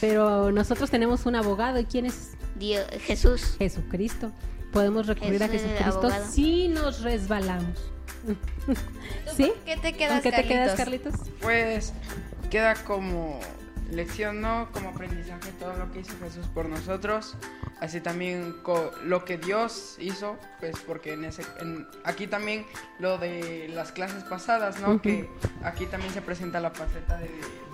Pero 0.00 0.50
nosotros 0.52 0.90
tenemos 0.90 1.26
un 1.26 1.36
abogado. 1.36 1.78
¿Y 1.78 1.84
quién 1.84 2.06
es? 2.06 2.32
Dios, 2.56 2.86
Jesús. 3.02 3.56
Jesucristo. 3.58 4.32
Podemos 4.72 5.06
recurrir 5.06 5.42
a 5.42 5.48
Jesús 5.48 5.68
es 5.68 5.78
el 5.78 5.84
Jesucristo 5.84 6.10
si 6.30 6.68
nos 6.68 7.02
resbalamos. 7.02 7.90
¿Sí? 9.36 9.52
¿Qué 9.64 9.76
te 9.76 9.92
quedas, 9.92 10.12
¿Con 10.12 10.22
qué 10.22 10.32
te 10.32 10.46
quedas, 10.46 10.76
Carlitos? 10.76 11.12
Carlitos? 11.12 11.38
Pues 11.40 11.92
queda 12.50 12.74
como 12.74 13.40
lección, 13.90 14.40
¿no? 14.40 14.68
Como 14.72 14.90
aprendizaje 14.90 15.50
todo 15.58 15.74
lo 15.76 15.90
que 15.92 16.00
hizo 16.00 16.12
Jesús 16.22 16.46
por 16.48 16.66
nosotros. 16.66 17.36
Así 17.80 18.00
también 18.00 18.56
lo 19.04 19.24
que 19.24 19.38
Dios 19.38 19.96
hizo, 19.98 20.36
pues 20.60 20.76
porque 20.86 21.14
en 21.14 21.24
ese, 21.24 21.42
en- 21.60 21.86
aquí 22.04 22.26
también 22.26 22.66
lo 22.98 23.16
de 23.18 23.68
las 23.72 23.90
clases 23.92 24.22
pasadas, 24.24 24.78
¿no? 24.80 25.00
Que 25.00 25.28
aquí 25.64 25.86
también 25.86 26.12
se 26.12 26.20
presenta 26.20 26.60
la 26.60 26.70
faceta 26.70 27.16
de 27.18 27.30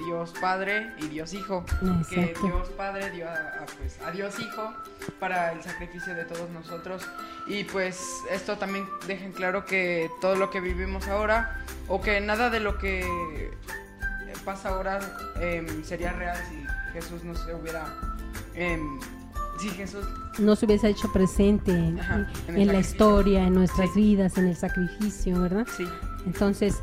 Dios 0.07 0.33
Padre 0.41 0.93
y 0.99 1.09
Dios 1.09 1.35
Hijo. 1.35 1.65
Que. 2.09 2.35
Dios 2.43 2.69
Padre 2.77 3.11
dio 3.11 3.29
a, 3.29 3.33
a, 3.35 3.67
pues, 3.79 3.99
a 4.07 4.11
Dios 4.13 4.39
Hijo 4.39 4.73
para 5.19 5.51
el 5.53 5.63
sacrificio 5.63 6.15
de 6.15 6.25
todos 6.25 6.49
nosotros. 6.51 7.03
Y 7.49 7.65
pues 7.65 8.01
esto 8.31 8.59
también 8.59 8.87
deja 9.09 9.25
en 9.25 9.33
claro 9.33 9.65
que 9.65 10.09
todo 10.21 10.37
lo 10.37 10.51
que 10.51 10.61
vivimos 10.61 11.09
ahora, 11.09 11.65
o 11.89 12.01
que 12.01 12.21
nada 12.21 12.49
de 12.51 12.61
lo 12.61 12.79
que 12.79 13.51
pasa 14.47 14.71
ahora 14.71 14.99
em, 15.41 15.85
sería 15.85 16.13
real 16.13 16.37
si 16.49 16.65
Jesús 16.95 17.23
no 17.25 17.35
se 17.35 17.53
hubiera... 17.55 17.85
em, 18.55 18.99
si 19.59 19.69
Jesús... 19.71 20.05
No 20.39 20.55
se 20.57 20.65
hubiese 20.67 20.89
hecho 20.89 21.13
presente 21.13 21.73
en, 21.73 21.99
Ajá, 22.01 22.27
en 22.49 22.57
en 22.61 22.67
la 22.69 22.79
historia, 22.79 23.47
en 23.47 23.55
nuestras 23.55 23.93
Sí. 23.93 24.01
vidas, 24.01 24.39
en 24.39 24.47
el 24.49 24.57
sacrificio, 24.57 25.41
¿verdad? 25.43 25.67
Sí, 25.77 25.87
Entonces, 26.27 26.77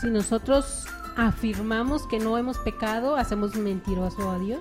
si 0.00 0.08
nosotros 0.08 0.86
afirmamos 1.16 2.06
que 2.06 2.18
no 2.18 2.36
hemos 2.38 2.58
pecado, 2.58 3.16
hacemos 3.16 3.54
mentiroso 3.56 4.30
a 4.30 4.38
Dios. 4.38 4.60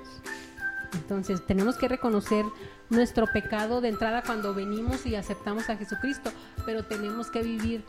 Entonces, 0.94 1.46
tenemos 1.46 1.76
que 1.76 1.88
reconocer 1.88 2.46
nuestro 2.90 3.28
pecado 3.28 3.82
de 3.82 3.90
entrada 3.90 4.24
cuando 4.24 4.54
venimos 4.54 5.06
y 5.06 5.16
aceptamos 5.16 5.70
a 5.70 5.76
Jesucristo, 5.78 6.32
pero 6.66 6.84
tenemos 6.86 7.30
que 7.30 7.44
vivir 7.44 7.84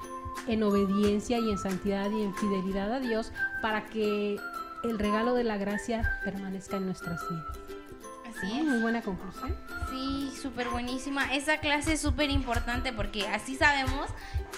en 0.46 0.62
obediencia 0.62 1.38
y 1.38 1.50
en 1.50 1.58
santidad 1.58 2.10
y 2.10 2.22
en 2.22 2.34
fidelidad 2.34 2.92
a 2.92 3.00
Dios 3.00 3.32
para 3.62 3.86
que 3.86 4.38
el 4.84 4.98
regalo 4.98 5.34
de 5.34 5.44
la 5.44 5.56
gracia 5.56 6.18
permanezca 6.24 6.76
en 6.76 6.86
nuestras 6.86 7.20
vidas. 7.28 7.44
Así 8.28 8.46
Sí, 8.46 8.58
es. 8.58 8.64
Muy 8.64 8.78
buena 8.78 9.02
conclusión. 9.02 9.56
Sí, 9.90 10.30
súper 10.40 10.68
buenísima. 10.68 11.34
Esa 11.34 11.58
clase 11.58 11.94
es 11.94 12.00
súper 12.00 12.30
importante 12.30 12.92
porque 12.92 13.26
así 13.26 13.56
sabemos 13.56 14.08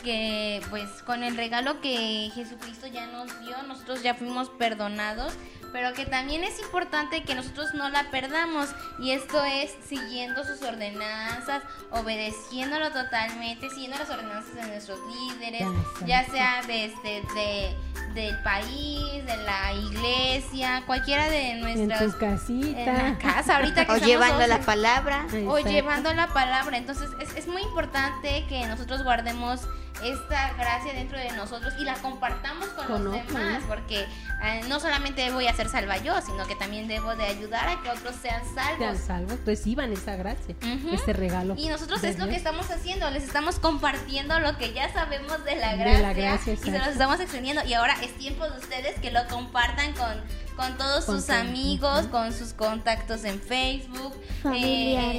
que 0.02 0.60
pues 0.70 0.88
con 1.04 1.22
el 1.22 1.36
regalo 1.36 1.80
que 1.80 2.30
Jesucristo 2.34 2.86
ya 2.88 3.06
nos 3.06 3.40
dio, 3.40 3.62
nosotros 3.62 4.02
ya 4.02 4.14
fuimos 4.14 4.50
perdonados, 4.50 5.32
pero 5.72 5.92
que 5.94 6.06
también 6.06 6.44
es 6.44 6.58
importante 6.60 7.22
que 7.22 7.34
nosotros 7.34 7.74
no 7.74 7.88
la 7.88 8.10
perdamos 8.10 8.68
y 8.98 9.12
esto 9.12 9.42
es 9.44 9.72
siguiendo 9.88 10.44
sus 10.44 10.60
ordenanzas, 10.62 11.62
obedeciéndolo 11.90 12.90
totalmente, 12.90 13.70
siguiendo 13.70 13.98
las 13.98 14.10
ordenanzas 14.10 14.54
de 14.54 14.66
nuestros 14.66 14.98
líderes, 15.08 15.66
ya 16.06 16.24
sea 16.26 16.62
desde 16.66 17.22
de, 17.34 17.76
del 18.14 18.38
país, 18.42 19.24
de 19.26 19.36
la 19.38 19.72
iglesia, 19.72 20.82
cualquiera 20.86 21.28
de 21.30 21.50
En 21.52 21.60
nuestras 21.60 22.12
tu 22.12 22.18
casita. 22.18 22.80
en 22.80 22.96
la 23.12 23.18
casa 23.18 23.56
ahorita 23.56 23.86
que 23.86 23.92
O 23.92 23.94
estamos 23.96 24.06
llevando 24.06 24.46
la 24.46 24.60
palabra. 24.60 25.26
o 25.46 25.58
Exacto. 25.58 25.68
llevando 25.70 26.14
la 26.14 26.26
palabra. 26.28 26.76
Entonces 26.76 27.10
es, 27.20 27.34
es 27.36 27.46
muy 27.46 27.62
importante 27.62 28.44
que 28.48 28.66
nosotros 28.66 29.02
guardemos 29.02 29.60
esta 30.02 30.52
gracia 30.54 30.92
dentro 30.92 31.18
de 31.18 31.30
nosotros 31.32 31.74
y 31.78 31.84
la 31.84 31.94
compartamos 31.94 32.68
con, 32.68 32.86
Con 32.86 33.04
los 33.04 33.14
otros, 33.14 33.34
demás, 33.34 33.62
porque 33.68 34.06
eh, 34.44 34.60
no 34.68 34.80
solamente 34.80 35.30
voy 35.30 35.46
a 35.46 35.54
ser 35.54 35.68
salva 35.68 35.98
yo, 35.98 36.20
sino 36.22 36.46
que 36.46 36.56
también 36.56 36.88
debo 36.88 37.14
de 37.16 37.24
ayudar 37.24 37.68
a 37.68 37.82
que 37.82 37.90
otros 37.90 38.14
sean 38.16 38.42
salvos. 38.54 38.78
Sean 38.78 38.98
salvos, 38.98 39.38
reciban 39.44 39.92
esa 39.92 40.16
gracia, 40.16 40.54
Ujú. 40.62 40.94
este 40.94 41.12
regalo. 41.12 41.54
Y 41.56 41.68
nosotros 41.68 42.02
de 42.02 42.10
es 42.10 42.18
lo 42.18 42.28
que 42.28 42.36
estamos 42.36 42.70
haciendo, 42.70 43.10
les 43.10 43.24
estamos 43.24 43.58
compartiendo 43.58 44.38
lo 44.40 44.56
que 44.56 44.72
ya 44.72 44.92
sabemos 44.92 45.44
de 45.44 45.56
la 45.56 45.72
De 45.72 45.78
gracia, 45.78 46.00
la 46.00 46.12
gracia, 46.12 46.52
y 46.54 46.56
se 46.56 46.78
los 46.78 46.88
estamos 46.88 47.20
extendiendo 47.20 47.62
y 47.64 47.74
ahora 47.74 47.94
es 48.02 48.16
tiempo 48.16 48.48
de 48.48 48.58
ustedes 48.58 48.98
que 49.00 49.10
lo 49.10 49.26
compartan 49.28 49.92
con, 49.94 50.22
con 50.56 50.76
todos 50.76 51.04
Con 51.06 51.16
sus 51.16 51.26
todo, 51.26 51.36
amigos, 51.36 52.06
con 52.06 52.32
sus 52.32 52.52
contactos 52.52 53.24
en 53.24 53.40
Facebook, 53.40 54.12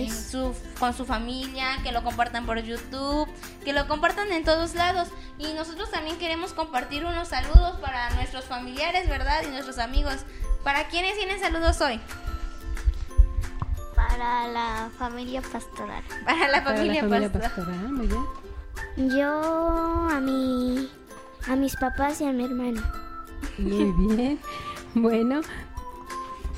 su- 0.10 0.54
con 0.80 0.94
su 0.94 1.06
familia, 1.06 1.78
que 1.84 1.92
lo 1.92 2.04
compartan 2.04 2.46
por 2.46 2.60
YouTube, 2.62 3.28
que 3.64 3.74
lo 3.74 3.88
compartan 3.88 4.32
en 4.32 4.44
todos 4.44 4.76
lados. 4.76 5.08
Y 5.40 5.54
nosotros 5.54 5.90
también 5.92 6.18
queremos 6.18 6.54
compartir 6.54 7.06
unos 7.06 7.30
saludos 7.30 7.80
para 7.80 8.12
nuestros 8.16 8.46
familiares, 8.46 9.10
¿verdad? 9.10 9.42
Y 9.44 9.48
nuestros 9.50 9.80
amigos. 9.80 10.18
¿Para 10.64 10.88
quiénes 10.90 11.16
tienen 11.18 11.40
saludos 11.40 11.82
hoy? 11.82 12.00
Para 13.96 14.48
la 14.48 14.90
familia 14.98 15.42
pastoral. 15.42 16.04
Para 16.26 16.48
la 16.50 16.64
Para 16.64 16.76
familia, 16.78 17.02
la 17.04 17.10
familia 17.10 17.32
Pastor. 17.32 17.66
pastoral, 17.66 17.92
muy 17.94 18.08
bien. 18.08 18.24
Yo 19.18 20.08
a 20.10 20.20
mi 20.20 20.90
a 21.48 21.56
mis 21.56 21.76
papás 21.76 22.22
y 22.22 22.26
a 22.26 22.32
mi 22.32 22.46
hermano. 22.46 22.82
Muy 23.58 24.16
bien. 24.16 24.40
Bueno, 24.96 25.42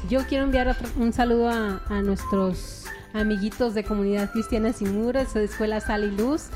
yo 0.10 0.26
quiero 0.28 0.46
enviar 0.46 0.68
otro- 0.68 0.90
un 0.98 1.14
saludo 1.14 1.50
a, 1.50 1.82
a 1.88 2.02
nuestros 2.02 2.86
amiguitos 3.14 3.74
de 3.74 3.84
Comunidad 3.84 4.32
Cristiana 4.32 4.74
Sin 4.74 5.00
Muros, 5.02 5.34
de 5.34 5.44
Escuela 5.46 5.80
Sal 5.82 6.04
y 6.04 6.12
Luz, 6.18 6.48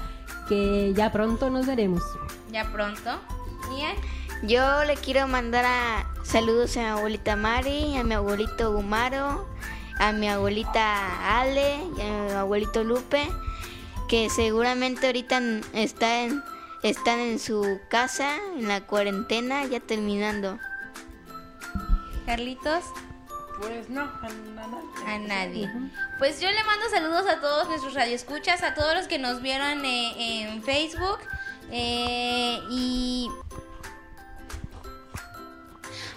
que 0.49 0.93
ya 0.95 1.11
pronto 1.11 1.49
nos 1.49 1.65
veremos. 1.67 2.01
Ya 2.51 2.65
pronto. 2.71 3.19
Ian. 3.77 3.95
Yo 4.43 4.83
le 4.85 4.95
quiero 4.95 5.27
mandar 5.27 5.65
a 5.65 6.05
saludos 6.23 6.77
a 6.77 6.79
mi 6.81 6.85
abuelita 6.85 7.35
Mari, 7.35 7.97
a 7.97 8.03
mi 8.03 8.13
abuelito 8.13 8.71
Gumaro, 8.71 9.47
a 9.99 10.11
mi 10.11 10.27
abuelita 10.29 11.39
Ale 11.39 11.79
y 11.97 12.01
a 12.01 12.23
mi 12.25 12.31
abuelito 12.33 12.83
Lupe, 12.83 13.27
que 14.07 14.29
seguramente 14.29 15.07
ahorita 15.07 15.37
n- 15.37 15.61
está 15.73 16.23
en- 16.23 16.43
están 16.83 17.19
en 17.19 17.39
su 17.39 17.79
casa, 17.89 18.35
en 18.55 18.67
la 18.67 18.81
cuarentena, 18.81 19.65
ya 19.65 19.79
terminando. 19.79 20.59
Carlitos. 22.27 22.83
pues 23.57 23.89
no, 23.89 24.01
a 24.01 24.29
nada. 24.53 24.77
A 25.07 25.17
nadie. 25.17 25.71
Pues 26.19 26.39
yo 26.41 26.51
le 26.51 26.63
mando 26.65 26.87
saludos 26.89 27.25
a 27.27 27.39
todos 27.39 27.69
nuestros 27.69 27.93
radioescuchas, 27.93 28.61
a 28.63 28.73
todos 28.75 28.93
los 28.95 29.07
que 29.07 29.17
nos 29.17 29.41
vieron 29.41 29.83
eh, 29.85 30.41
en 30.43 30.61
Facebook. 30.61 31.19
eh, 31.71 32.59
y. 32.69 33.31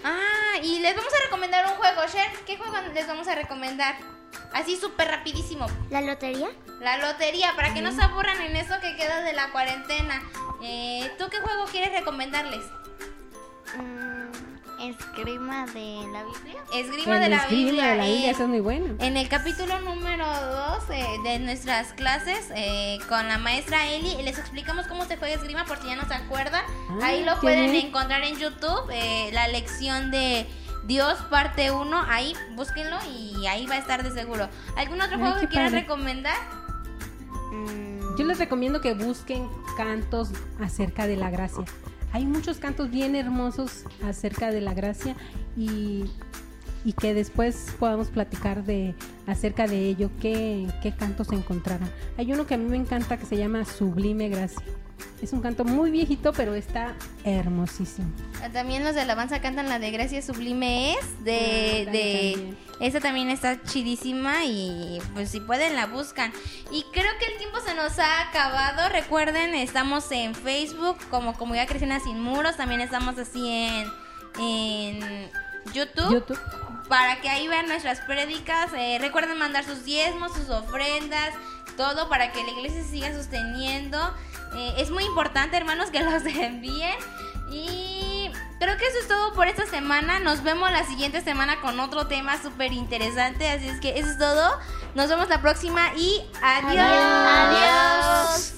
Ah, 0.03 0.57
y 0.61 0.79
les 0.79 0.95
vamos 0.95 1.13
a 1.13 1.23
recomendar 1.23 1.65
un 1.67 1.73
juego, 1.75 2.01
Sher. 2.11 2.27
¿Qué 2.45 2.57
juego 2.57 2.75
les 2.93 3.07
vamos 3.07 3.27
a 3.27 3.35
recomendar? 3.35 3.95
Así 4.53 4.75
súper 4.75 5.07
rapidísimo. 5.07 5.65
¿La 5.89 6.01
lotería? 6.01 6.49
La 6.81 6.97
lotería, 6.97 7.53
para 7.55 7.73
que 7.73 7.81
no 7.81 7.91
se 7.93 8.01
aburran 8.01 8.41
en 8.41 8.55
eso 8.57 8.73
que 8.81 8.95
queda 8.97 9.21
de 9.21 9.31
la 9.33 9.51
cuarentena. 9.51 10.21
Eh, 10.61 11.09
¿Tú 11.17 11.29
qué 11.29 11.39
juego 11.39 11.65
quieres 11.65 11.91
recomendarles? 11.97 12.65
Mm, 13.77 14.00
esgrima 14.81 15.65
de 15.67 16.07
la 16.11 16.23
Biblia. 16.23 16.61
Esgrima 16.73 17.15
El 17.17 17.21
de 17.23 17.29
la 17.29 17.35
esgrima 17.37 17.65
Biblia. 17.65 17.87
de 17.91 17.97
la 17.97 18.03
Biblia, 18.05 18.27
eh, 18.27 18.31
eso 18.31 18.43
es 18.43 18.49
muy 18.49 18.59
bueno. 18.59 18.95
En 18.99 19.17
el 19.17 19.27
capítulo 19.29 19.79
número 19.81 20.25
2 20.25 20.87
de 21.23 21.39
nuestras 21.39 21.93
clases 21.93 22.51
eh, 22.55 22.97
con 23.09 23.27
la 23.27 23.37
maestra 23.37 23.87
Eli 23.91 24.21
les 24.23 24.37
explicamos 24.39 24.87
cómo 24.87 25.05
se 25.05 25.17
juega 25.17 25.35
esgrima 25.35 25.65
por 25.65 25.79
si 25.81 25.87
ya 25.87 25.95
no 25.95 26.07
se 26.07 26.13
acuerdan. 26.13 26.63
Ah, 26.89 26.99
ahí 27.03 27.23
lo 27.23 27.39
pueden 27.39 27.71
bien. 27.71 27.87
encontrar 27.87 28.23
en 28.23 28.37
YouTube, 28.37 28.89
eh, 28.91 29.29
la 29.33 29.47
lección 29.47 30.11
de 30.11 30.47
Dios 30.85 31.17
parte 31.29 31.71
1, 31.71 32.05
ahí 32.09 32.33
búsquenlo 32.55 32.97
y 33.15 33.45
ahí 33.47 33.65
va 33.67 33.75
a 33.75 33.77
estar 33.77 34.03
de 34.03 34.11
seguro. 34.11 34.49
¿Algún 34.77 34.99
otro 35.01 35.15
Ay, 35.17 35.21
juego 35.21 35.39
que 35.39 35.47
quieran 35.47 35.69
padre. 35.69 35.81
recomendar? 35.81 36.35
Yo 38.17 38.25
les 38.25 38.39
recomiendo 38.39 38.81
que 38.81 38.93
busquen 38.93 39.49
cantos 39.77 40.29
acerca 40.59 41.07
de 41.07 41.15
la 41.17 41.29
gracia. 41.29 41.63
Hay 42.13 42.25
muchos 42.25 42.57
cantos 42.57 42.91
bien 42.91 43.15
hermosos 43.15 43.83
acerca 44.03 44.51
de 44.51 44.61
la 44.61 44.73
gracia 44.73 45.15
y, 45.55 46.03
y 46.83 46.93
que 46.93 47.13
después 47.13 47.73
podamos 47.79 48.09
platicar 48.09 48.63
de 48.65 48.95
acerca 49.27 49.67
de 49.67 49.87
ello, 49.87 50.09
qué, 50.21 50.67
qué 50.81 50.91
cantos 50.93 51.31
encontraron. 51.31 51.89
Hay 52.17 52.33
uno 52.33 52.45
que 52.45 52.55
a 52.55 52.57
mí 52.57 52.69
me 52.69 52.77
encanta 52.77 53.17
que 53.17 53.25
se 53.25 53.37
llama 53.37 53.63
Sublime 53.65 54.29
Gracia. 54.29 54.61
Es 55.21 55.33
un 55.33 55.41
canto 55.41 55.63
muy 55.63 55.91
viejito, 55.91 56.33
pero 56.33 56.55
está 56.55 56.95
hermosísimo. 57.23 58.07
Ah, 58.43 58.49
También 58.51 58.83
los 58.83 58.95
de 58.95 59.01
alabanza 59.01 59.39
cantan 59.41 59.69
la 59.69 59.77
de 59.79 59.91
Gracia 59.91 60.21
Sublime 60.21 60.93
es 60.93 61.23
de, 61.23 61.85
Ah, 61.87 61.91
de 61.91 62.31
también. 62.35 62.57
esa 62.79 62.99
también 62.99 63.29
está 63.29 63.61
chidísima 63.63 64.45
y 64.45 64.99
pues 65.13 65.29
si 65.29 65.39
pueden 65.39 65.75
la 65.75 65.85
buscan. 65.87 66.31
Y 66.71 66.83
creo 66.91 67.11
que 67.19 67.25
el 67.31 67.37
tiempo 67.37 67.57
se 67.65 67.75
nos 67.75 67.99
ha 67.99 68.29
acabado. 68.29 68.89
Recuerden, 68.89 69.53
estamos 69.55 70.11
en 70.11 70.33
Facebook 70.33 70.97
como 71.09 71.33
Comunidad 71.33 71.67
Cristiana 71.67 71.99
Sin 71.99 72.19
Muros, 72.19 72.57
también 72.57 72.81
estamos 72.81 73.17
así 73.17 73.47
en 73.47 73.87
en 74.39 75.29
YouTube. 75.73 76.11
YouTube. 76.13 76.39
Para 76.87 77.21
que 77.21 77.29
ahí 77.29 77.47
vean 77.47 77.67
nuestras 77.67 77.99
prédicas, 78.01 78.71
Eh, 78.77 78.97
recuerden 78.99 79.37
mandar 79.37 79.63
sus 79.63 79.85
diezmos, 79.85 80.33
sus 80.33 80.49
ofrendas, 80.49 81.29
todo 81.81 82.07
para 82.09 82.31
que 82.31 82.43
la 82.43 82.51
iglesia 82.51 82.83
se 82.83 82.89
siga 82.89 83.11
sosteniendo. 83.11 83.97
Eh, 84.53 84.75
es 84.77 84.91
muy 84.91 85.03
importante, 85.03 85.57
hermanos, 85.57 85.89
que 85.89 86.01
los 86.03 86.23
envíen. 86.35 86.95
Y 87.51 88.29
creo 88.59 88.77
que 88.77 88.85
eso 88.85 88.99
es 88.99 89.07
todo 89.07 89.33
por 89.33 89.47
esta 89.47 89.65
semana. 89.65 90.19
Nos 90.19 90.43
vemos 90.43 90.71
la 90.71 90.85
siguiente 90.85 91.21
semana 91.21 91.59
con 91.59 91.79
otro 91.79 92.05
tema 92.05 92.39
súper 92.39 92.71
interesante. 92.71 93.49
Así 93.49 93.67
es 93.67 93.79
que 93.79 93.97
eso 93.99 94.09
es 94.09 94.19
todo. 94.19 94.59
Nos 94.93 95.09
vemos 95.09 95.27
la 95.27 95.41
próxima 95.41 95.91
y 95.95 96.21
adiós. 96.43 96.85
Adiós. 97.49 98.53